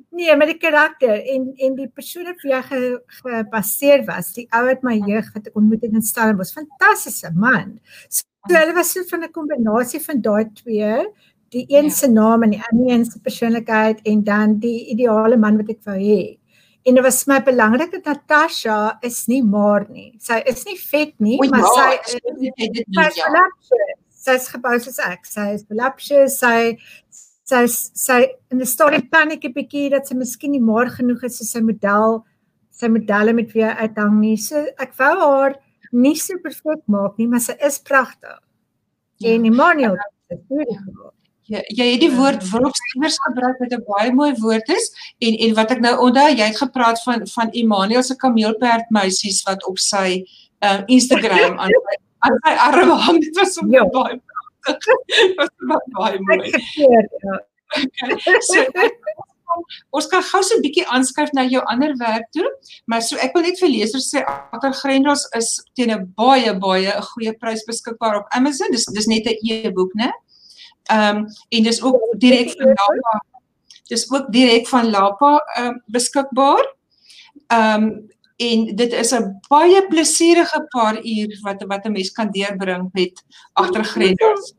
Nee, 0.10 0.36
met 0.36 0.48
die 0.48 0.58
karakter 0.58 1.20
en 1.34 1.50
en 1.56 1.74
die 1.76 1.90
persoon 1.92 2.30
wat 2.30 2.44
jy 2.48 2.62
ge, 2.70 2.78
gebaseer 3.20 4.06
was, 4.08 4.32
die 4.34 4.48
ou 4.56 4.64
uit 4.70 4.86
my 4.88 4.96
jeug 5.04 5.28
wat 5.36 5.50
ek 5.50 5.60
ontmoet 5.60 5.84
het 5.84 5.98
in 5.98 6.06
Stellenbosch, 6.06 6.54
fantastiese 6.56 7.32
man. 7.36 7.76
So 8.08 8.24
So 8.48 8.56
hulle 8.56 8.76
was 8.76 8.92
so 8.94 9.04
van 9.10 9.24
'n 9.24 9.32
kombinasie 9.32 10.02
van 10.06 10.22
daai 10.22 10.46
twee, 10.54 10.96
die 11.50 11.66
een 11.70 11.90
ja. 11.90 11.90
se 11.90 12.08
naam 12.08 12.44
en 12.44 12.50
die 12.50 12.64
ander 12.70 12.94
een 12.94 13.06
se 13.06 13.20
persoonlikheid 13.20 14.02
en 14.04 14.24
dan 14.24 14.60
die 14.60 14.88
ideale 14.94 15.38
man 15.38 15.58
wat 15.58 15.70
ek 15.70 15.84
wou 15.86 15.98
hê. 15.98 16.38
En 16.86 16.94
dit 16.96 17.04
was 17.04 17.26
my 17.26 17.40
belangrik 17.42 17.92
dat 17.92 18.06
Natasha 18.06 18.98
is 19.02 19.26
nie 19.28 19.42
maar 19.44 19.88
nie. 19.90 20.14
Sy 20.22 20.42
is 20.46 20.66
nie 20.66 20.78
vet 20.78 21.14
nie, 21.18 21.40
o, 21.42 21.50
maar 21.50 21.66
ja, 21.66 21.72
sy 21.74 21.94
is 22.06 22.20
dit 22.22 22.38
nie. 22.38 22.52
Ja. 22.94 23.10
Sy 24.10 24.36
is 24.38 24.48
gebou 24.50 24.78
soos 24.80 25.00
ek. 25.00 25.26
Sy 25.26 25.48
is 25.54 25.66
voluptuous. 25.70 26.38
Sy 26.38 26.78
sy 27.46 27.66
sy 27.70 28.20
in 28.52 28.62
die 28.62 28.70
storie 28.70 29.02
paniek 29.10 29.44
'n 29.46 29.54
bietjie 29.54 29.90
dat 29.90 30.08
sy 30.08 30.16
miskien 30.18 30.52
nie 30.52 30.62
maar 30.62 30.90
genoeg 30.90 31.24
is 31.24 31.38
vir 31.42 31.48
sy 31.48 31.62
model 31.62 32.24
sy 32.76 32.90
modelle 32.92 33.34
met 33.34 33.54
wie 33.54 33.64
hy 33.64 33.74
uithang 33.86 34.20
nie. 34.20 34.38
So 34.38 34.66
ek 34.82 34.94
wou 35.00 35.14
haar 35.22 35.56
nie 35.96 36.16
so 36.20 36.38
perfek 36.44 36.84
maak 36.92 37.20
nie, 37.20 37.28
maar 37.32 37.44
sy 37.44 37.56
is 37.64 37.80
pragtig. 37.80 38.40
Ja. 39.24 39.32
En 39.32 39.46
Emmanuel 39.48 39.96
is 40.34 40.42
beautiful. 40.50 41.14
Ja, 41.46 41.60
jy 41.78 41.86
het 41.92 42.02
die 42.02 42.10
woord 42.10 42.42
wulpskiewers 42.50 43.20
gebruik 43.28 43.60
wat 43.62 43.74
'n 43.74 43.84
baie 43.86 44.12
mooi 44.12 44.32
woord 44.42 44.70
is 44.74 44.88
en 45.22 45.36
en 45.46 45.54
wat 45.54 45.72
ek 45.72 45.82
nou 45.82 45.94
onthou, 46.08 46.30
jy 46.34 46.48
het 46.50 46.58
gepraat 46.58 47.02
van 47.04 47.28
van 47.28 47.52
Emmanuel 47.52 48.04
se 48.04 48.16
kameelperd 48.16 48.90
meisies 48.90 49.44
wat 49.46 49.66
op 49.70 49.78
sy 49.78 50.26
uh, 50.66 50.82
Instagram 50.86 51.60
aan 51.60 51.72
aan 52.26 52.40
sy 52.42 52.54
arm 52.70 52.90
hang. 52.90 53.20
Dit 53.22 53.38
was 53.38 53.54
so 53.54 53.66
ja. 53.70 53.86
baie 53.98 54.18
pragtig. 54.18 54.98
Dit 55.06 55.36
was 55.68 55.86
baie 55.94 56.20
mooi. 56.20 56.50
Ja. 56.76 57.44
Okay. 57.76 58.40
So, 58.40 58.64
ons 59.92 60.08
kan 60.08 60.24
gou 60.24 60.42
so 60.44 60.56
'n 60.56 60.62
bietjie 60.62 60.86
aanskuif 60.88 61.32
na 61.34 61.44
jou 61.44 61.62
ander 61.72 61.94
werk 61.98 62.32
toe, 62.32 62.48
maar 62.86 63.02
so 63.02 63.16
ek 63.18 63.34
wil 63.34 63.44
net 63.44 63.60
vir 63.60 63.70
lesers 63.70 64.10
sê 64.14 64.24
Agter 64.26 64.74
Grendels 64.74 65.28
is 65.36 65.62
teen 65.76 65.92
'n 65.92 66.14
baie 66.18 66.54
baie 66.60 66.92
'n 66.96 67.02
goeie 67.02 67.34
prys 67.34 67.64
beskikbaar 67.66 68.20
op 68.20 68.28
Amazon. 68.32 68.72
Dis 68.72 68.86
dis 68.86 69.08
net 69.08 69.26
'n 69.26 69.38
e-boek, 69.44 69.94
né? 69.96 70.12
Ehm 70.90 71.18
um, 71.18 71.28
en 71.50 71.64
dis 71.64 71.82
ook 71.82 72.02
direk 72.18 72.52
van 72.58 72.68
Lapa. 72.68 73.24
Dis 73.88 74.12
ook 74.12 74.32
direk 74.32 74.68
van 74.68 74.90
Lapa 74.90 75.44
ehm 75.56 75.68
um, 75.68 75.82
beskikbaar. 75.86 76.66
Ehm 77.48 77.84
um, 77.84 78.14
en 78.38 78.76
dit 78.76 78.94
is 78.94 79.12
'n 79.12 79.40
baie 79.48 79.88
plesierige 79.88 80.66
paar 80.70 81.04
uur 81.04 81.40
wat 81.42 81.64
wat 81.68 81.86
'n 81.86 81.92
mens 81.92 82.12
kan 82.12 82.32
deurbring 82.32 82.90
met 82.94 83.24
Agter 83.54 83.86
Grendels. 83.86 84.54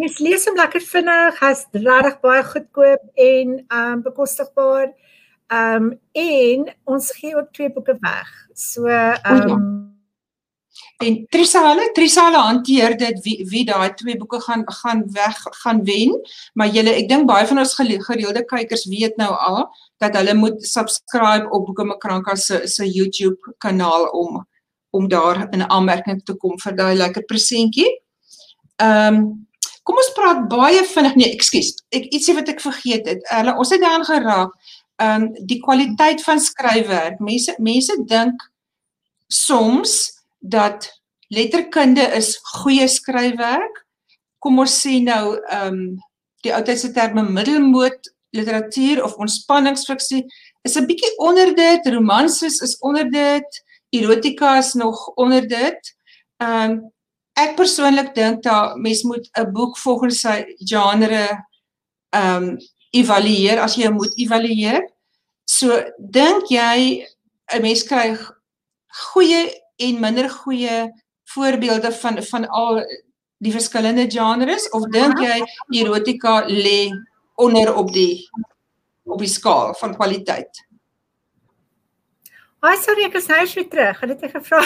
Mens 0.00 0.18
lees 0.24 0.46
hom 0.48 0.56
lekker 0.56 0.80
vinnig, 0.80 1.38
hy's 1.42 1.66
regtig 1.76 2.20
baie 2.24 2.44
goedkoop 2.52 3.24
en 3.28 3.56
ehm 3.58 3.92
um, 3.92 4.02
bekostigbaar. 4.06 4.88
Ehm 5.52 5.90
um, 5.90 5.92
en 6.16 6.66
ons 6.94 7.10
gee 7.18 7.36
ook 7.36 7.52
twee 7.52 7.72
boeke 7.74 7.96
weg. 8.00 8.30
So 8.54 8.86
ehm 8.88 9.50
um, 9.50 9.66
en 11.04 11.18
Trisale, 11.32 11.90
Trisale 11.92 12.36
hanteer 12.36 12.96
dit 12.96 13.20
wie 13.24 13.36
wie 13.50 13.64
daai 13.68 13.92
twee 13.96 14.16
boeke 14.16 14.40
gaan 14.40 14.64
gaan 14.80 15.02
weg 15.12 15.42
gaan 15.62 15.82
wen, 15.84 16.16
maar 16.54 16.72
julle 16.72 16.94
ek 16.96 17.08
dink 17.08 17.28
baie 17.28 17.46
van 17.50 17.60
ons 17.62 17.76
gereelde 17.76 18.44
kykers 18.54 18.86
weet 18.88 19.20
nou 19.20 19.30
al 19.36 19.66
dat 20.00 20.16
hulle 20.16 20.34
moet 20.34 20.64
subscribe 20.64 21.50
op 21.50 21.66
Boeke 21.66 21.84
Makranka 21.84 22.36
se 22.36 22.62
se 22.68 22.88
YouTube 22.88 23.54
kanaal 23.58 24.08
om 24.22 24.46
om 24.90 25.08
daar 25.08 25.46
in 25.50 25.68
aanmerking 25.70 26.24
te 26.24 26.34
kom 26.34 26.58
vir 26.58 26.76
daai 26.76 26.94
lekker 26.94 27.28
presentjie. 27.28 27.90
Ehm 28.80 29.14
um, 29.14 29.48
Kom 29.82 29.96
ons 29.96 30.12
praat 30.16 30.44
baie 30.50 30.84
vinnig. 30.84 31.16
Nee, 31.16 31.32
ekskuus. 31.34 31.72
Ek 31.94 32.10
ietsie 32.12 32.36
wat 32.36 32.50
ek 32.52 32.60
vergeet 32.60 33.08
het. 33.08 33.24
Hulle 33.32 33.56
ons 33.56 33.72
het 33.72 33.82
daaraan 33.82 34.08
geraak. 34.08 34.54
Ehm 35.00 35.22
um, 35.22 35.28
die 35.48 35.60
kwaliteit 35.64 36.22
van 36.22 36.40
skryfwerk. 36.40 37.20
Mense 37.24 37.54
mense 37.58 37.96
dink 38.06 38.42
soms 39.32 39.94
dat 40.38 40.90
letterkunde 41.32 42.04
is 42.18 42.34
goeie 42.60 42.88
skryfwerk. 42.88 43.84
Kom 44.38 44.60
ons 44.60 44.76
sê 44.82 44.98
nou 45.04 45.38
ehm 45.38 45.66
um, 45.72 45.82
die 46.44 46.52
ou 46.56 46.60
tydse 46.64 46.92
terme 46.96 47.22
middelmoot 47.28 48.12
literatuur 48.36 49.02
of 49.04 49.18
ontspanningsfiksie 49.20 50.22
is 50.64 50.76
'n 50.76 50.86
bietjie 50.86 51.10
onder 51.18 51.54
dit. 51.54 51.86
Romanses 51.86 52.60
is 52.60 52.78
onder 52.78 53.10
dit. 53.10 53.64
Erotika 53.90 54.58
is 54.58 54.72
nog 54.74 55.08
onder 55.16 55.48
dit. 55.48 55.96
Ehm 56.36 56.70
um, 56.70 56.92
ek 57.44 57.56
persoonlik 57.58 58.14
dink 58.14 58.42
dat 58.42 58.76
mens 58.76 59.02
moet 59.02 59.28
'n 59.38 59.52
boek 59.52 59.78
volgens 59.78 60.20
sy 60.20 60.44
genre 60.58 61.24
ehm 62.10 62.36
um, 62.36 62.58
evalueer 62.90 63.60
as 63.62 63.76
jy 63.78 63.90
moet 63.90 64.14
evalueer. 64.18 64.82
So 65.44 65.82
dink 65.98 66.50
jy 66.50 67.06
'n 67.54 67.62
mens 67.62 67.82
kry 67.82 68.16
goeie 69.12 69.50
en 69.76 70.00
minder 70.00 70.28
goeie 70.30 70.90
voorbeelde 71.24 71.92
van 71.92 72.22
van 72.22 72.48
al 72.48 72.82
die 73.38 73.52
verskillende 73.52 74.10
genres 74.10 74.68
of 74.68 74.88
dink 74.90 75.18
jy 75.18 75.38
erotika 75.70 76.44
lê 76.46 76.90
onder 77.36 77.74
op 77.74 77.92
die 77.92 78.28
op 79.04 79.18
die 79.18 79.28
skaal 79.28 79.74
van 79.74 79.94
kwaliteit? 79.94 80.66
Ai 82.60 82.76
sorry 82.76 83.04
ek 83.04 83.14
is 83.14 83.26
nou 83.26 83.46
weer 83.54 83.68
terug. 83.68 84.00
Het 84.00 84.20
jy 84.20 84.28
gevra? 84.28 84.60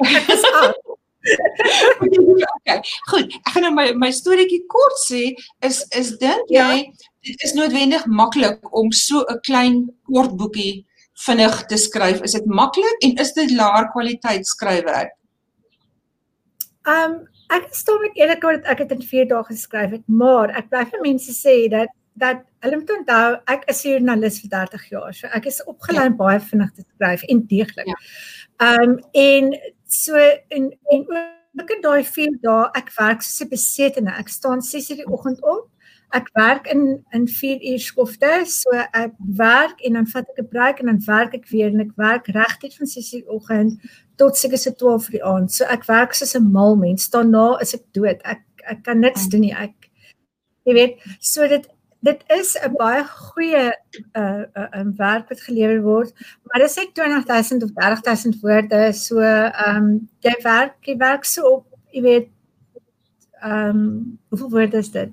Ek 0.18 0.28
is 0.32 0.44
af 0.44 0.98
okay. 1.20 2.80
Goed, 3.10 3.34
ek 3.34 3.52
gaan 3.54 3.66
nou 3.66 3.72
my 3.76 3.86
my 3.98 4.10
storieetjie 4.14 4.64
kort 4.72 4.98
sê 5.04 5.22
is 5.66 5.82
is 5.96 6.14
dink 6.22 6.52
ja. 6.52 6.70
jy 6.72 6.90
dit 7.28 7.44
is 7.44 7.52
noodwendig 7.54 8.06
maklik 8.06 8.60
om 8.72 8.92
so 8.92 9.24
'n 9.28 9.40
klein 9.44 9.76
kort 10.08 10.36
boekie 10.36 10.86
vinnig 11.26 11.56
te 11.68 11.76
skryf? 11.76 12.22
Is 12.24 12.32
dit 12.32 12.46
maklik 12.46 13.04
en 13.04 13.16
is 13.20 13.32
dit 13.36 13.50
laer 13.52 13.90
kwaliteit 13.92 14.46
skryfwerk? 14.46 15.12
Um 16.88 17.26
ek 17.50 17.72
stom 17.74 18.00
met 18.00 18.16
eerlikwaar 18.16 18.60
dat 18.60 18.68
ek 18.72 18.84
dit 18.84 18.92
in 18.96 19.06
4 19.06 19.26
dae 19.32 19.44
geskryf 19.48 19.90
het, 19.96 20.04
maar 20.06 20.52
ek 20.56 20.70
bly 20.70 20.84
vir 20.92 21.02
mense 21.02 21.34
sê 21.34 21.56
dat 21.72 21.90
dat 22.20 22.42
hulle 22.64 22.76
moet 22.76 22.90
onthou 22.92 23.26
ek 23.48 23.64
is 23.72 23.84
'n 23.84 23.90
joernalis 23.90 24.40
vir 24.40 24.50
30 24.50 24.88
jaar. 24.90 25.12
So 25.14 25.26
ek 25.26 25.46
is 25.46 25.62
opgelei 25.64 26.08
ja. 26.08 26.16
baie 26.16 26.40
vinnig 26.40 26.72
te 26.74 26.84
skryf 26.94 27.22
en 27.22 27.46
deeglik. 27.46 27.86
Ja. 27.86 27.98
Um 28.60 28.98
en 29.12 29.54
so 29.92 30.14
en 30.14 30.70
en 30.90 31.06
ook 31.60 31.70
in 31.70 31.82
daai 31.82 32.04
4 32.04 32.38
dae 32.42 32.70
ek 32.78 32.92
werk 32.98 33.22
soos 33.22 33.42
'n 33.42 33.48
besetene. 33.50 34.12
Ek 34.18 34.28
staan 34.28 34.62
6:00 34.62 34.96
die 34.96 35.06
oggend 35.06 35.42
op. 35.42 35.68
Ek 36.12 36.26
werk 36.34 36.66
in 36.66 37.04
in 37.12 37.28
4 37.28 37.58
uur 37.72 37.78
skofte. 37.78 38.44
So 38.46 38.70
ek 38.92 39.12
werk 39.36 39.80
en 39.80 39.92
dan 39.92 40.06
vat 40.06 40.28
ek 40.30 40.38
'n 40.38 40.48
breek 40.48 40.80
en 40.80 40.86
dan 40.86 41.02
werk 41.06 41.34
ek 41.34 41.48
weer 41.48 41.68
en 41.70 41.80
ek 41.80 41.96
werk 41.96 42.26
regtig 42.26 42.76
van 42.76 42.86
6:00 42.86 43.22
die 43.22 43.28
oggend 43.28 43.80
tot 44.16 44.36
seker 44.36 44.58
se 44.58 44.74
12:00 44.74 45.10
die 45.10 45.24
aand. 45.24 45.52
So 45.52 45.64
ek 45.64 45.84
werk 45.86 46.14
soos 46.14 46.34
'n 46.34 46.52
mal 46.52 46.76
mens. 46.76 47.10
Daarna 47.10 47.58
is 47.60 47.74
ek 47.74 47.84
dood. 47.92 48.20
Ek 48.24 48.42
ek 48.66 48.82
kan 48.82 49.00
niks 49.00 49.28
doen 49.28 49.40
nie. 49.40 49.54
Ek 49.54 49.74
jy 50.66 50.74
weet, 50.74 50.98
so 51.20 51.46
dit 51.48 51.66
dit 52.00 52.22
is 52.26 52.56
'n 52.56 52.76
baie 52.76 53.04
goeie 53.04 53.66
uh, 54.16 54.22
'n 54.22 54.48
uh, 54.54 54.80
um, 54.80 54.92
werk 54.96 55.28
wat 55.28 55.40
gelewer 55.40 55.82
word, 55.82 56.12
maar 56.42 56.60
dit 56.60 56.76
net 56.76 56.94
20000 56.94 57.62
of 57.62 57.70
30000 57.74 58.40
woorde, 58.40 58.92
so 58.92 59.20
ehm 59.20 59.76
um, 59.76 60.08
jy 60.20 60.34
werk 60.42 60.74
jy 60.80 60.96
werk 60.96 61.24
so 61.24 61.48
op, 61.48 61.66
jy 61.92 62.02
weet 62.02 62.28
ehm 63.40 63.68
um, 63.68 64.18
hoeveel 64.28 64.50
woorde 64.50 64.76
is 64.76 64.90
dit? 64.90 65.10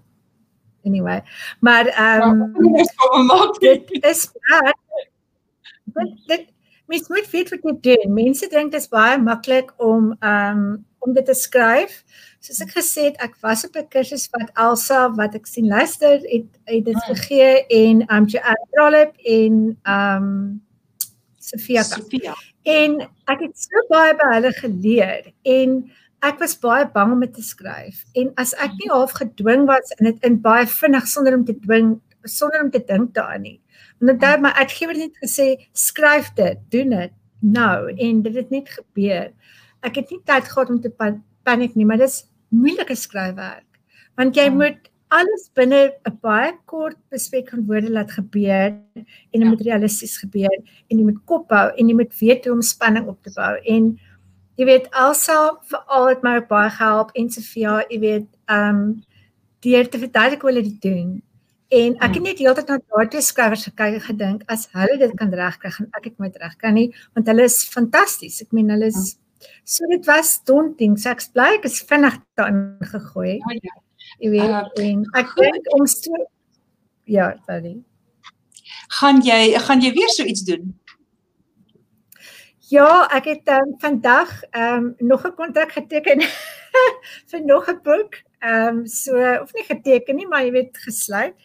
Anyway, 0.86 1.24
maar 1.60 1.86
ehm 1.86 2.54
um, 2.56 3.54
dit 3.60 4.04
is 4.04 4.32
werk. 4.50 4.78
Dit 6.26 6.46
mens 6.86 7.08
moet 7.08 7.30
weet 7.30 7.50
wat 7.50 7.64
jy 7.64 7.78
doen. 7.82 8.14
Mense 8.14 8.48
dink 8.48 8.72
dit 8.72 8.82
is 8.82 8.88
baie 8.92 9.18
maklik 9.18 9.74
om 9.78 10.16
ehm 10.20 10.58
um, 10.58 10.86
om 11.00 11.14
dit 11.14 11.26
te 11.26 11.34
skryf. 11.34 12.04
Soos 12.48 12.62
ek 12.64 12.70
gesê 12.78 13.10
het, 13.10 13.18
ek 13.20 13.34
was 13.44 13.66
op 13.68 13.76
'n 13.76 13.90
kursus 13.92 14.30
wat 14.32 14.52
Elsa 14.56 15.10
wat 15.20 15.34
ek 15.36 15.48
sien 15.48 15.68
luister 15.68 16.22
het 16.32 16.48
het 16.64 16.86
dit 16.86 16.96
hmm. 16.96 17.08
gegee 17.12 17.66
en 17.68 17.96
ehm 18.08 18.24
um, 18.24 18.26
Joanne 18.32 18.68
Trollip 18.72 19.12
en 19.24 19.56
ehm 19.84 20.24
um, 20.24 20.62
Sofia. 21.44 21.84
Sofia. 21.84 22.36
En 22.64 23.02
ek 23.28 23.44
het 23.44 23.60
so 23.60 23.84
baie 23.90 24.14
by 24.16 24.30
hulle 24.36 24.52
geleer 24.62 25.28
en 25.44 25.76
ek 26.24 26.40
was 26.40 26.56
baie 26.60 26.88
bang 26.94 27.12
om 27.18 27.26
dit 27.26 27.34
te 27.34 27.44
skryf. 27.44 28.06
En 28.16 28.32
as 28.40 28.56
ek 28.56 28.80
nie 28.80 28.90
half 28.92 29.12
gedwing 29.20 29.68
was 29.68 29.92
in 30.00 30.12
dit 30.12 30.24
in 30.24 30.40
baie 30.42 30.64
vinnig 30.68 31.08
sonder 31.08 31.36
om 31.36 31.44
te 31.44 31.58
dwing 31.68 31.98
sonder 32.24 32.64
om 32.64 32.72
te 32.72 32.80
dink 32.80 33.14
daaraan 33.14 33.44
nie. 33.44 33.60
Want 34.00 34.22
dan 34.22 34.42
my 34.42 34.54
uitgewer 34.56 34.96
net 34.96 35.20
gesê 35.20 35.68
skryf 35.74 36.32
dit, 36.40 36.64
doen 36.72 36.96
dit 36.96 37.14
nou 37.40 37.92
en 37.92 38.22
dit 38.22 38.36
het 38.36 38.50
net 38.56 38.70
gebeur. 38.70 39.32
Ek 39.84 40.00
het 40.00 40.16
nie 40.16 40.24
tyd 40.24 40.48
gehad 40.48 40.70
om 40.70 40.82
te 40.82 40.92
paniek 41.44 41.76
nie, 41.76 41.86
maar 41.86 42.00
dis 42.00 42.24
moeilike 42.54 42.96
skryfwerk. 42.96 43.66
Want 44.18 44.36
jy 44.36 44.48
ja. 44.50 44.54
moet 44.54 44.92
alles 45.10 45.50
binne 45.56 45.94
'n 46.10 46.18
baie 46.22 46.52
kort 46.66 46.98
bespreek 47.10 47.50
van 47.50 47.66
woorde 47.66 47.90
laat 47.90 48.12
gebeur 48.12 48.76
en 48.96 49.06
dit 49.32 49.42
ja. 49.42 49.50
moet 49.50 49.62
realisties 49.62 50.18
gebeur 50.18 50.58
en 50.90 50.98
jy 51.00 51.04
moet 51.04 51.22
kop 51.26 51.50
hou 51.50 51.70
en 51.72 51.88
jy 51.88 51.96
moet 51.96 52.20
weet 52.20 52.46
hoe 52.46 52.54
om 52.54 52.62
spanning 52.62 53.08
op 53.08 53.22
te 53.24 53.32
bou 53.36 53.54
en 53.56 54.00
jy 54.58 54.66
weet 54.66 54.90
Elsa 54.92 55.56
veral 55.70 56.10
het 56.10 56.24
my 56.24 56.42
baie 56.50 56.70
gehelp 56.70 57.14
en 57.16 57.30
Sofia, 57.30 57.86
jy 57.90 58.00
weet, 58.00 58.28
ehm 58.50 58.76
um, 58.76 59.04
deur 59.60 59.90
te 59.90 60.00
verduidelik 60.00 60.42
hoe 60.42 60.52
hulle 60.52 60.64
dit 60.64 60.82
doen 60.82 61.22
En 61.68 61.96
ek 61.98 62.02
het 62.02 62.16
hmm. 62.16 62.24
net 62.30 62.40
heeltyd 62.40 62.70
na 62.72 62.78
daardie 62.80 63.22
skrywers 63.22 63.66
gekyk 63.68 63.98
en 63.98 64.04
gedink 64.06 64.44
as 64.54 64.70
hulle 64.72 64.96
dit 65.02 65.14
kan 65.20 65.34
regkry, 65.36 65.72
gaan 65.76 65.90
ek 66.00 66.06
dit 66.06 66.20
met 66.24 66.38
reg 66.40 66.54
kan 66.62 66.78
nie, 66.78 66.88
want 67.18 67.28
hulle 67.28 67.44
is 67.44 67.58
fantasties. 67.68 68.40
Ek 68.46 68.54
meen 68.56 68.72
hulle 68.72 68.88
is 68.88 68.96
hmm. 68.96 69.24
So 69.64 69.88
dit 69.88 70.06
was 70.06 70.44
daunting. 70.44 70.98
So 70.98 71.10
ek 71.10 71.26
bly 71.34 71.52
ek 71.58 71.68
is 71.70 71.82
vinnig 71.82 72.18
daarin 72.40 72.78
gegooi. 72.94 73.38
Ja, 73.38 73.60
ja. 73.62 73.76
Jy 74.18 74.30
weet, 74.34 74.50
uh, 74.50 74.66
en 74.82 75.04
ek 75.20 75.34
dink 75.38 75.72
om 75.76 75.86
so 75.86 76.16
ja, 77.08 77.32
sorry. 77.46 77.78
Gaan 79.00 79.22
jy 79.24 79.58
gaan 79.64 79.82
jy 79.84 79.92
weer 79.96 80.12
so 80.16 80.24
iets 80.24 80.44
doen? 80.48 80.74
Ja, 82.68 83.08
ek 83.16 83.30
het 83.32 83.52
um, 83.56 83.76
vandag 83.80 84.32
ehm 84.52 84.92
um, 85.00 85.08
nog 85.08 85.24
'n 85.28 85.36
kontrak 85.36 85.72
geteken 85.72 86.22
vir 87.30 87.42
nog 87.46 87.70
'n 87.70 87.80
boek. 87.84 88.20
Ehm 88.40 88.68
um, 88.68 88.88
so 88.88 89.16
of 89.42 89.54
nie 89.54 89.64
geteken 89.64 90.16
nie, 90.16 90.28
maar 90.28 90.44
jy 90.44 90.52
weet 90.52 90.78
gesluit 90.78 91.36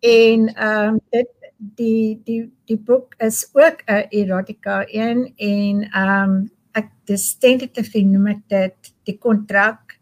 en 0.00 0.54
ehm 0.54 0.88
um, 0.88 1.00
dit 1.10 1.28
die 1.56 2.20
die 2.24 2.52
die 2.64 2.78
boek 2.78 3.14
is 3.18 3.48
ook 3.52 3.82
'n 3.86 4.06
erotica 4.10 4.84
een 4.86 5.32
en 5.36 5.82
ehm 5.90 6.30
um, 6.30 6.50
ek 6.80 6.90
dis 7.10 7.24
tentative 7.42 8.02
noem 8.04 8.42
dit 8.48 8.92
die 9.08 9.16
kontrak 9.18 9.98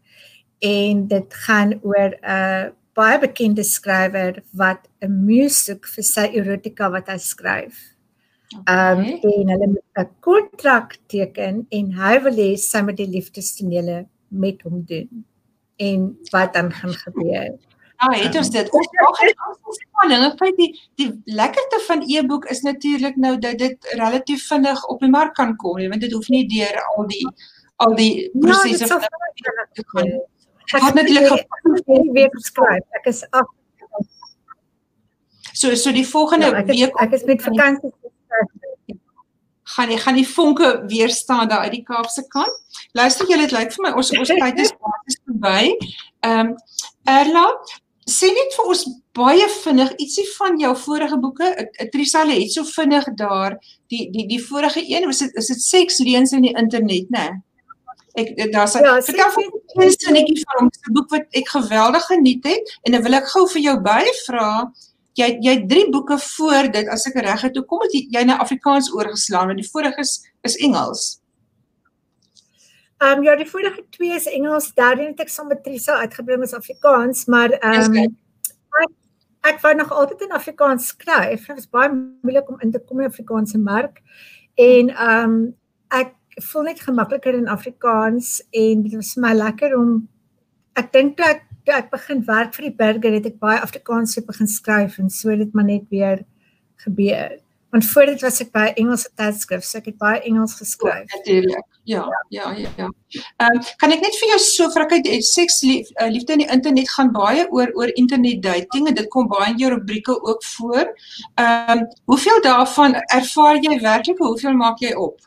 en 0.63 1.07
dit 1.07 1.37
gaan 1.45 1.77
oor 1.83 2.15
'n 2.21 2.73
baie 2.97 3.19
bekende 3.21 3.63
skrywer 3.63 4.41
wat 4.53 4.87
'n 5.01 5.13
musiek 5.25 5.85
vir 5.85 6.03
sy 6.03 6.25
erotica 6.39 6.89
wat 6.89 7.07
hy 7.13 7.17
skryf. 7.17 7.77
Ehm 8.65 8.99
okay. 8.99 9.33
um, 9.33 9.41
en 9.41 9.49
hulle 9.53 9.67
moet 9.67 9.87
'n 10.03 10.09
kontrak 10.19 10.97
teken 11.07 11.65
en 11.69 11.91
hy 12.01 12.13
wil 12.25 12.37
hê 12.43 12.51
sy 12.57 12.81
moet 12.81 12.97
die 12.97 13.11
liefdestonele 13.15 14.05
met 14.29 14.61
hom 14.61 14.83
doen. 14.85 15.25
En 15.77 16.17
wat 16.31 16.53
dan 16.53 16.71
gaan 16.71 16.93
gebeur? 16.93 17.57
Ja, 17.97 18.11
het 18.13 18.35
ons 18.37 18.49
dit. 18.53 18.71
Ons 18.77 18.87
wag 19.01 19.21
net 19.25 19.39
vir 19.41 19.75
spanning. 19.77 20.23
Ek 20.27 20.41
weet 20.43 20.57
die 20.61 20.69
die 21.01 21.07
lekkerste 21.39 21.79
van 21.87 22.03
e-boek 22.05 22.45
is 22.53 22.61
natuurlik 22.61 23.15
nou 23.17 23.33
dat 23.41 23.57
dit 23.57 23.93
relatief 23.97 24.45
vinnig 24.47 24.83
op 24.93 25.01
die 25.01 25.09
mark 25.09 25.33
kan 25.35 25.55
kom, 25.55 25.81
want 25.81 26.01
dit 26.05 26.13
hoef 26.13 26.29
nie 26.33 26.45
deur 26.51 26.77
al 26.93 27.07
die 27.09 27.23
al 27.85 27.95
die 27.97 28.11
ja, 28.21 28.29
prosesse 28.41 28.85
ja, 28.85 28.99
te 29.73 29.85
gaan. 29.93 30.11
Ek 30.67 30.83
het 30.83 30.99
natuurlik 30.99 31.45
hierdie 31.85 32.13
week 32.19 32.37
geskryf. 32.37 32.85
Ek 32.99 33.09
is 33.13 33.23
af. 33.31 33.49
So 35.53 35.73
so 35.73 35.91
die 35.91 36.05
volgende 36.05 36.51
ja, 36.51 36.61
ek 36.61 36.69
is, 36.69 36.83
week 36.83 37.01
ek 37.01 37.17
is 37.17 37.25
met 37.25 37.41
vakansie 37.41 37.93
gaan 39.77 39.91
jy 39.91 39.97
gaan 40.01 40.15
die 40.17 40.27
vonke 40.27 40.69
weer 40.87 41.09
staan 41.09 41.47
daar 41.47 41.65
uit 41.67 41.75
die 41.79 41.83
Kaapse 41.83 42.23
kant. 42.27 42.83
Luister 42.97 43.27
julle, 43.29 43.45
dit 43.45 43.55
lyk 43.57 43.73
vir 43.73 43.83
my 43.85 43.91
ons 43.99 44.13
ons 44.15 44.31
tyd 44.31 44.61
is 44.63 44.71
basies 44.85 45.19
verby. 45.25 45.73
Ehm 46.25 46.53
um, 46.53 46.55
Erla, 47.07 47.45
sê 48.07 48.29
net 48.31 48.55
vir 48.55 48.69
ons 48.71 48.83
baie 49.17 49.47
vinnig 49.61 49.91
ietsie 49.99 50.25
van 50.37 50.55
jou 50.61 50.71
vorige 50.79 51.17
boeke. 51.19 51.49
Trisale 51.91 52.37
het 52.39 52.53
so 52.53 52.63
vinnig 52.67 53.09
daar 53.19 53.57
die 53.91 54.07
die 54.13 54.25
die 54.29 54.39
vorige 54.43 54.83
een 54.83 55.07
was 55.09 55.19
dit 55.25 55.35
is 55.41 55.51
dit 55.51 55.63
seks 55.63 55.99
leuns 55.99 56.31
in 56.31 56.47
die 56.47 56.55
internet, 56.55 57.11
né? 57.11 57.27
Ek 58.17 58.31
daar's 58.53 58.73
ja, 58.79 58.95
vertel 59.05 59.33
vir 59.35 59.83
ons 59.83 59.99
netjie 60.09 60.39
van 60.41 60.63
hom 60.63 60.69
se 60.73 60.93
boek 60.95 61.11
wat 61.13 61.27
ek 61.37 61.51
geweldig 61.53 62.07
geniet 62.09 62.47
het 62.49 62.71
en 62.87 62.95
dan 62.95 63.03
wil 63.05 63.19
ek 63.19 63.27
gou 63.33 63.45
vir 63.53 63.65
jou 63.67 63.75
baie 63.85 64.15
vra. 64.23 64.49
Jy 65.19 65.29
jy 65.43 65.55
drie 65.69 65.85
boeke 65.91 66.17
voor 66.23 66.71
dit 66.73 66.89
as 66.93 67.05
ek 67.09 67.19
reg 67.27 67.43
het. 67.45 67.59
Hoe 67.59 67.67
kom 67.67 67.85
dit 67.91 68.07
jy 68.13 68.23
na 68.25 68.39
Afrikaans 68.41 68.89
oorgeslaan 68.95 69.51
want 69.51 69.61
die 69.61 69.69
vorige 69.69 70.01
is 70.05 70.21
is 70.47 70.57
Engels? 70.63 71.17
Ehm 72.97 73.17
um, 73.17 73.23
ja, 73.23 73.35
die 73.35 73.49
vorige 73.49 73.83
twee 73.89 74.15
is 74.15 74.25
Engels, 74.25 74.71
derde 74.73 75.03
het 75.05 75.19
ek 75.21 75.29
saam 75.29 75.51
met 75.51 75.59
Trisa 75.63 75.99
uitgebring 76.01 76.41
as 76.41 76.55
Afrikaans, 76.57 77.27
maar 77.29 77.53
ehm 77.59 77.93
um, 77.93 78.15
ek, 78.81 78.93
ek 79.51 79.59
wou 79.61 79.73
nog 79.77 79.91
altyd 79.93 80.23
in 80.25 80.33
Afrikaans 80.33 80.87
skryf. 80.93 81.45
Dit 81.45 81.59
was 81.59 81.69
baie 81.69 81.91
moeilik 81.93 82.49
om 82.49 82.57
in 82.65 82.71
te 82.73 82.81
kom 82.81 83.03
in 83.03 83.11
Afrikaanse 83.11 83.61
mark. 83.61 84.01
En 84.55 84.89
ehm 84.89 85.29
um, 85.29 85.37
ek 85.93 86.15
voel 86.49 86.71
net 86.71 86.81
gemakliker 86.81 87.37
in 87.37 87.47
Afrikaans 87.47 88.41
en 88.51 88.81
dit 88.81 88.95
was 88.95 89.15
my 89.21 89.33
lekker 89.33 89.77
om 89.77 90.07
ek 90.77 90.91
dink 90.93 91.15
toe 91.17 91.25
ek 91.25 91.45
toe 91.65 91.75
ek 91.77 91.89
begin 91.93 92.25
werk 92.25 92.53
vir 92.55 92.67
die 92.69 92.77
burger 92.81 93.15
het 93.17 93.29
ek 93.29 93.39
baie 93.43 93.61
Afrikaans 93.61 94.17
begin 94.25 94.49
skryf 94.49 94.97
en 95.01 95.09
so 95.13 95.29
het 95.29 95.45
dit 95.45 95.53
maar 95.53 95.69
net 95.69 95.85
weer 95.93 96.25
gebeur. 96.81 97.37
Want 97.77 97.89
voor 97.89 98.05
dit 98.05 98.21
was 98.21 98.39
ek 98.41 98.47
by 98.55 98.71
Engelse 98.81 99.09
tydskrif, 99.13 99.61
so 99.61 99.77
ek 99.77 99.91
het 99.91 99.97
baie 100.01 100.17
Engels 100.25 100.55
geskryf. 100.57 101.11
Natuurlik. 101.13 101.65
Ja, 101.85 102.07
ja, 102.33 102.47
ja, 102.57 102.71
ja. 102.79 102.87
Ehm 103.37 103.53
um, 103.53 103.59
kan 103.77 103.93
ek 103.93 104.01
net 104.01 104.17
vir 104.17 104.31
jou 104.31 104.39
so 104.41 104.65
vra 104.73 104.87
kyk 104.89 105.05
seks 105.21 105.59
lief, 105.61 105.91
uh, 106.01 106.07
liefde 106.09 106.33
in 106.33 106.41
die 106.41 106.49
internet 106.55 106.89
gaan 106.95 107.11
baie 107.13 107.45
oor 107.53 107.69
oor 107.77 107.93
internet 108.01 108.41
dating 108.41 108.89
en 108.89 108.97
dit 108.97 109.11
kom 109.13 109.29
baie 109.29 109.51
in 109.51 109.61
jou 109.61 109.69
rubrieke 109.75 110.17
ook 110.17 110.41
voor. 110.55 110.89
Ehm 111.43 111.75
um, 111.75 111.85
hoeveel 112.09 112.41
daarvan 112.47 112.97
ervaar 113.19 113.61
jy 113.61 113.77
werklik? 113.85 114.25
Hoeveel 114.25 114.57
maak 114.57 114.81
jy 114.81 114.95
op? 114.97 115.21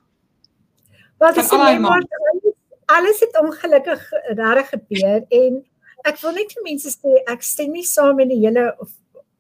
Wat 1.22 1.38
is 1.38 1.54
dit? 1.54 2.54
Alles 2.98 3.22
het 3.22 3.42
ongelukkig 3.46 4.08
regtig 4.26 4.74
gebeur 4.74 5.22
en 5.38 5.62
ek 6.02 6.18
wil 6.26 6.34
net 6.34 6.58
vir 6.58 6.66
mense 6.66 6.98
sê 6.98 7.22
ek 7.30 7.46
stem 7.46 7.78
nie 7.78 7.86
saam 7.86 8.18
met 8.18 8.34
die 8.34 8.42
hele 8.42 8.72
of 8.82 8.90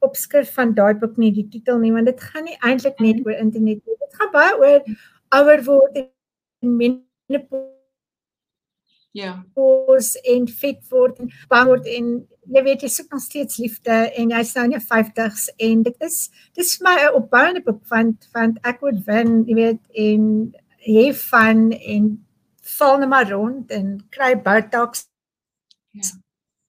opskrif 0.06 0.54
van 0.54 0.74
daai 0.74 0.94
boek 1.00 1.16
nie 1.20 1.32
die 1.36 1.48
titel 1.48 1.78
nie 1.78 1.92
want 1.92 2.10
dit 2.10 2.20
gaan 2.20 2.44
nie 2.48 2.58
eintlik 2.60 3.00
net 3.00 3.20
oor 3.26 3.36
internet 3.36 3.82
nie. 3.84 3.98
Dit 4.04 4.20
gaan 4.20 4.32
baie 4.32 4.54
oor 4.58 4.80
ouer 5.40 5.64
word 5.66 6.00
en 6.00 6.76
menopause 6.76 7.78
ja. 9.12 9.42
pos 9.54 10.14
en 10.24 10.46
fit 10.48 10.80
word 10.90 11.18
en 11.20 11.30
bang 11.50 11.68
word 11.70 11.88
en 11.90 12.10
jy 12.54 12.62
weet 12.66 12.84
jy 12.84 12.90
soek 12.92 13.12
nog 13.14 13.22
steeds 13.24 13.58
liefde 13.62 13.98
en 14.18 14.32
jy's 14.34 14.54
nou 14.56 14.64
in 14.68 14.74
jou 14.76 14.82
50s 14.86 15.48
en 15.68 15.84
dit 15.86 16.06
is 16.08 16.18
dis 16.58 16.72
vir 16.78 16.88
my 16.88 16.96
'n 17.02 17.18
opbouende 17.20 17.62
boek 17.66 17.82
van 17.92 18.16
van 18.34 18.56
ek 18.72 18.82
word 18.86 19.04
wen 19.06 19.44
jy 19.48 19.58
weet 19.62 19.82
en 20.06 20.24
hê 20.86 21.06
van 21.30 21.70
en 21.72 22.10
val 22.78 22.98
net 22.98 23.08
maar 23.08 23.30
rond 23.30 23.70
en 23.70 24.00
kry 24.10 24.34
botox 24.48 25.06
ja 25.92 26.10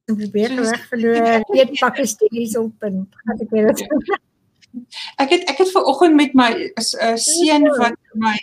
en 0.06 0.18
probeer 0.18 0.56
weg 0.56 0.88
verloor, 0.90 1.46
eet 1.56 1.80
pakkies 1.80 2.58
op 2.60 2.88
en 2.88 3.08
gaan 3.24 3.42
ek 3.46 3.56
weer. 3.56 3.72
Ek 5.20 5.34
het 5.34 5.50
ek 5.52 5.58
het 5.60 5.72
ver 5.74 5.88
oggend 5.92 6.16
met 6.16 6.34
my 6.34 6.52
'n 6.56 6.72
uh, 6.78 7.16
seun 7.16 7.68
wat 7.80 7.98
my 8.16 8.36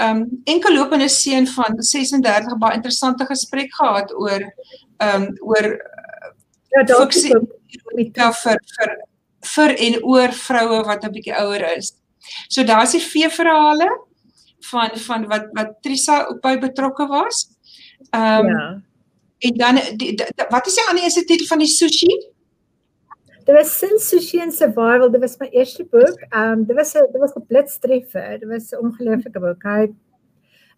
ehm 0.00 0.22
um, 0.22 0.42
enkellopende 0.44 1.08
seun 1.08 1.46
van 1.46 1.82
36 1.82 2.58
baie 2.58 2.78
interessante 2.78 3.26
gesprek 3.26 3.74
gehad 3.74 4.14
oor 4.14 4.42
ehm 4.42 5.22
um, 5.22 5.26
oor 5.40 5.66
ja, 6.72 6.86
fiksie 6.86 7.34
vir 7.34 8.58
vir 8.76 8.94
vir 9.54 9.74
en 9.86 9.98
oor 10.04 10.32
vroue 10.32 10.84
wat 10.86 11.04
'n 11.04 11.12
bietjie 11.12 11.34
ouer 11.34 11.76
is. 11.76 11.92
So 12.48 12.64
daar's 12.64 12.92
die 12.92 13.02
vee 13.02 13.28
verhale 13.28 13.90
van 14.70 14.90
van 15.06 15.26
wat 15.26 15.50
wat 15.52 15.82
Trisa 15.82 16.26
op 16.30 16.42
by 16.42 16.56
betrokke 16.58 17.06
was. 17.06 17.48
Ehm 18.10 18.46
um, 18.46 18.48
ja. 18.48 18.82
En 19.42 19.56
dan 19.58 19.80
die, 19.96 20.14
die, 20.14 20.26
wat 20.48 20.66
is 20.66 20.74
die 20.78 20.84
ander 20.88 21.02
eerste 21.02 21.24
titel 21.24 21.46
van 21.50 21.58
die 21.58 21.70
sushi? 21.70 22.14
Dit 23.42 23.54
was 23.56 23.72
Sin 23.78 23.98
Sushi 23.98 24.38
and 24.40 24.54
Survival. 24.54 25.10
Dit 25.10 25.20
was 25.20 25.36
my 25.40 25.48
eerste 25.50 25.84
boek. 25.90 26.20
Ehm 26.30 26.60
um, 26.60 26.64
dit 26.64 26.76
was 26.76 26.94
'n 26.94 27.10
dit 27.12 27.20
was 27.20 27.34
'n 27.34 27.46
blitstreffer. 27.48 28.38
Dit 28.38 28.48
was 28.48 28.70
'n 28.70 28.84
ongelooflike 28.86 29.40
boek. 29.40 29.62
Hy 29.62 29.90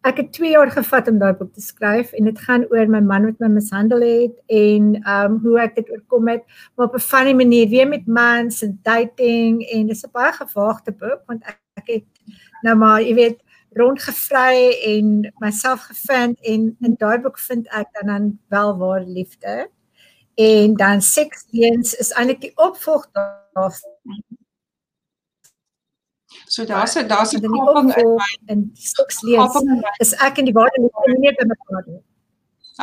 ek 0.05 0.17
het 0.21 0.33
2 0.37 0.51
jaar 0.53 0.71
gevat 0.71 1.09
om 1.09 1.19
daai 1.19 1.33
boek 1.33 1.53
te 1.57 1.63
skryf 1.65 2.13
en 2.13 2.25
dit 2.29 2.41
gaan 2.47 2.67
oor 2.73 2.89
my 2.93 3.01
man 3.01 3.25
wat 3.25 3.39
my 3.41 3.49
mishandel 3.49 4.01
het 4.05 4.35
en 4.47 4.91
ehm 5.01 5.33
um, 5.33 5.39
hoe 5.45 5.61
ek 5.61 5.77
dit 5.79 5.91
oorkom 5.91 6.29
het 6.29 6.43
maar 6.75 6.87
op 6.87 6.97
'n 6.97 7.07
funny 7.13 7.33
manier 7.33 7.69
weer 7.69 7.89
met 7.89 8.07
mans 8.07 8.63
en 8.63 8.79
dating 8.83 9.63
en 9.73 9.87
dis 9.87 10.05
'n 10.05 10.13
baie 10.13 10.33
gewaagde 10.33 10.93
boek 10.93 11.23
want 11.27 11.43
ek, 11.45 11.61
ek 11.75 11.89
het 11.89 12.05
nou 12.63 12.77
maar 12.77 13.01
jy 13.03 13.15
weet 13.15 13.39
rondgevry 13.75 14.71
en 14.83 15.33
myself 15.39 15.81
gevind 15.91 16.41
en 16.41 16.77
in 16.81 16.95
daai 16.99 17.19
boek 17.19 17.39
vind 17.39 17.69
ek 17.69 17.91
dan 17.99 18.07
dan 18.13 18.31
wel 18.49 18.77
waar 18.79 19.03
liefde 19.03 19.71
en 20.35 20.75
dan 20.75 21.03
seks 21.03 21.47
leuns 21.51 21.95
is 21.95 22.13
eintlik 22.13 22.41
die 22.41 22.57
opvolg 22.57 23.07
daarvan 23.13 23.93
So 26.47 26.65
daar's 26.65 26.95
'n 26.97 27.07
daar's 27.09 27.33
'n 27.33 27.47
koping 27.47 27.95
in 27.97 28.15
my 28.15 28.31
in 28.53 28.71
seks 28.75 29.23
leuns 29.23 29.55
is 29.99 30.13
ek 30.15 30.39
in 30.39 30.45
die 30.45 30.55
waarde 30.55 30.81
nie 30.81 31.19
meer 31.19 31.35
by 31.39 31.47
mekaar 31.47 31.85
nie. 31.87 32.03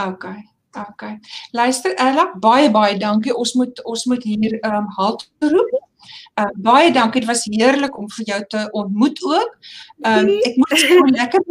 Okay. 0.07 0.39
Okay. 0.71 1.19
Luister 1.51 1.93
Ella, 1.95 2.31
baie 2.39 2.71
baie 2.71 2.97
dankie. 2.97 3.35
Ons 3.35 3.53
moet 3.53 3.83
ons 3.83 4.05
moet 4.05 4.23
hier 4.23 4.59
ehm 4.59 4.75
um, 4.75 4.87
halt 4.95 5.31
roep. 5.39 5.71
Uh, 6.39 6.49
baie 6.55 6.91
dankie. 6.91 7.21
Dit 7.21 7.29
was 7.29 7.45
heerlik 7.45 7.97
om 7.97 8.09
vir 8.09 8.25
jou 8.25 8.41
te 8.47 8.67
ontmoet 8.71 9.23
ook. 9.23 9.57
Um, 10.07 10.29
ek 10.47 10.57
moet 10.57 10.77
sê 10.79 10.97
lekker 11.17 11.41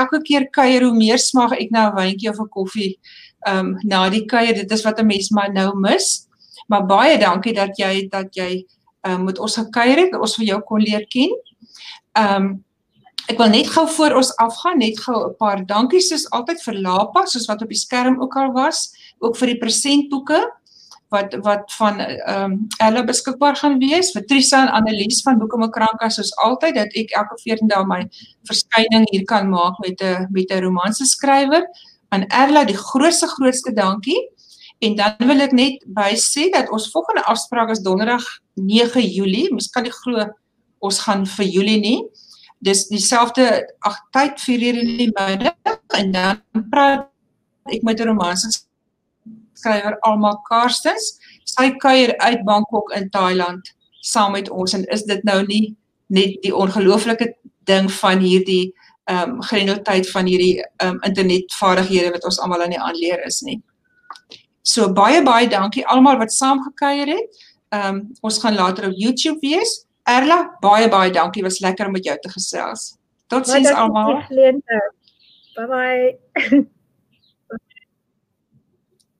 elke 0.00 0.20
keer 0.26 0.48
kuier 0.50 0.84
hoe 0.86 0.94
meer 0.96 1.18
smag 1.18 1.52
ek 1.52 1.70
nou 1.70 1.86
'n 1.90 1.96
wyntjie 1.96 2.30
of 2.30 2.40
'n 2.40 2.48
koffie 2.48 2.98
um, 3.48 3.76
na 3.84 4.08
die 4.10 4.24
kuier. 4.26 4.54
Dit 4.54 4.70
is 4.70 4.84
wat 4.84 5.00
'n 5.00 5.06
mens 5.06 5.30
maar 5.30 5.52
nou 5.52 5.74
mis. 5.78 6.26
Maar 6.66 6.86
baie 6.86 7.18
dankie 7.18 7.54
dat 7.54 7.76
jy 7.78 8.08
dat 8.08 8.34
jy 8.34 8.64
um, 9.06 9.24
met 9.24 9.38
ons 9.38 9.56
gekuier 9.56 9.98
het, 10.04 10.14
ons 10.14 10.36
vir 10.36 10.46
jou 10.46 10.60
kon 10.62 10.80
leer 10.80 11.06
ken. 11.06 11.32
Um, 12.18 12.64
ek 13.28 13.38
wil 13.38 13.48
net 13.48 13.68
gou 13.72 13.86
voor 13.88 14.18
ons 14.20 14.36
afgaan, 14.36 14.78
net 14.78 15.00
gou 15.00 15.28
'n 15.28 15.36
paar 15.38 15.64
dankies 15.66 16.08
soos 16.08 16.30
altyd 16.30 16.60
vir 16.62 16.74
Lapa, 16.74 17.26
soos 17.26 17.46
wat 17.46 17.62
op 17.62 17.68
die 17.68 17.78
skerm 17.78 18.20
ook 18.20 18.36
al 18.36 18.52
was, 18.52 18.92
ook 19.18 19.36
vir 19.36 19.46
die 19.46 19.58
presentboeke 19.58 20.40
wat 21.14 21.34
wat 21.46 21.72
van 21.78 22.00
ehm 22.00 22.52
um, 22.52 22.52
hulle 22.82 23.04
beskikbaar 23.06 23.56
gaan 23.60 23.78
wees. 23.78 24.12
Trisa 24.28 24.62
en 24.64 24.72
Annelies 24.78 25.22
van 25.22 25.38
Boeke 25.38 25.58
Makranka 25.60 26.10
soos 26.10 26.32
altyd 26.46 26.74
dat 26.80 26.96
ek 27.00 27.14
elke 27.20 27.38
14 27.42 27.70
dae 27.72 27.86
my 27.88 28.00
verskyning 28.50 29.06
hier 29.12 29.24
kan 29.30 29.48
maak 29.50 29.78
met 29.86 30.02
'n 30.02 30.28
met 30.30 30.50
'n 30.50 30.64
romanse 30.66 31.06
skrywer. 31.06 31.64
Aan 32.08 32.26
Erla 32.28 32.64
die 32.64 32.76
grootste 32.76 33.26
grootste 33.26 33.72
dankie. 33.72 34.20
En 34.78 34.96
dan 34.96 35.14
wil 35.18 35.40
ek 35.40 35.52
net 35.52 35.84
by 35.86 36.12
sê 36.16 36.50
dat 36.50 36.70
ons 36.70 36.90
volgende 36.90 37.24
afspraak 37.24 37.70
is 37.70 37.80
donderdag 37.80 38.24
9 38.54 39.00
Julie. 39.00 39.50
Mens 39.50 39.70
kan 39.70 39.82
nie 39.82 39.92
glo 39.92 40.28
ons 40.78 40.98
gaan 40.98 41.26
vir 41.26 41.46
Julie 41.46 41.80
nie. 41.80 42.00
Dis 42.58 42.86
dieselfde 42.88 43.64
ag 43.78 43.96
tyd 44.10 44.40
4 44.40 44.62
uur 44.68 44.78
in 44.82 44.96
die 44.96 45.12
middag 45.12 45.78
en 45.98 46.12
dan 46.12 46.40
praat 46.70 47.08
ek 47.72 47.82
met 47.82 48.00
'n 48.00 48.08
romanse 48.08 48.50
skrywer 49.64 49.96
Alma 50.04 50.36
Karstens 50.48 51.14
sy 51.48 51.70
kuier 51.80 52.14
uit 52.18 52.44
Bangkok 52.44 52.92
in 52.96 53.08
Thailand 53.10 53.72
saam 54.04 54.32
met 54.36 54.50
ons 54.50 54.74
en 54.76 54.84
is 54.92 55.04
dit 55.08 55.22
nou 55.24 55.40
nie 55.48 55.76
net 56.12 56.36
die 56.44 56.52
ongelooflike 56.54 57.32
ding 57.68 57.88
van 58.00 58.20
hierdie 58.20 58.74
ehm 59.04 59.36
um, 59.36 59.40
grendeltyd 59.44 60.08
van 60.10 60.28
hierdie 60.28 60.60
ehm 60.60 60.96
um, 60.96 61.00
internetvaardighede 61.08 62.12
wat 62.12 62.24
ons 62.24 62.40
almal 62.40 62.62
aan 62.64 62.72
die 62.72 62.80
aanleer 62.80 63.24
is 63.26 63.40
nie. 63.44 63.58
So 64.64 64.92
baie 64.92 65.22
baie 65.22 65.48
dankie 65.48 65.84
almal 65.92 66.18
wat 66.20 66.32
saam 66.32 66.62
gekuier 66.64 67.12
het. 67.16 67.42
Ehm 67.68 67.88
um, 67.88 68.02
ons 68.20 68.40
gaan 68.40 68.56
later 68.56 68.88
op 68.88 68.96
YouTube 68.96 69.40
wees. 69.40 69.84
Erla, 70.04 70.56
baie 70.60 70.88
baie 70.88 71.12
dankie. 71.12 71.44
Was 71.44 71.60
lekker 71.60 71.86
om 71.86 71.92
met 71.92 72.04
jou 72.04 72.18
te 72.20 72.32
gesels. 72.32 72.94
Totsiens 73.28 73.72
almal. 73.72 74.22
Bye 75.54 75.66
bye. 75.66 76.64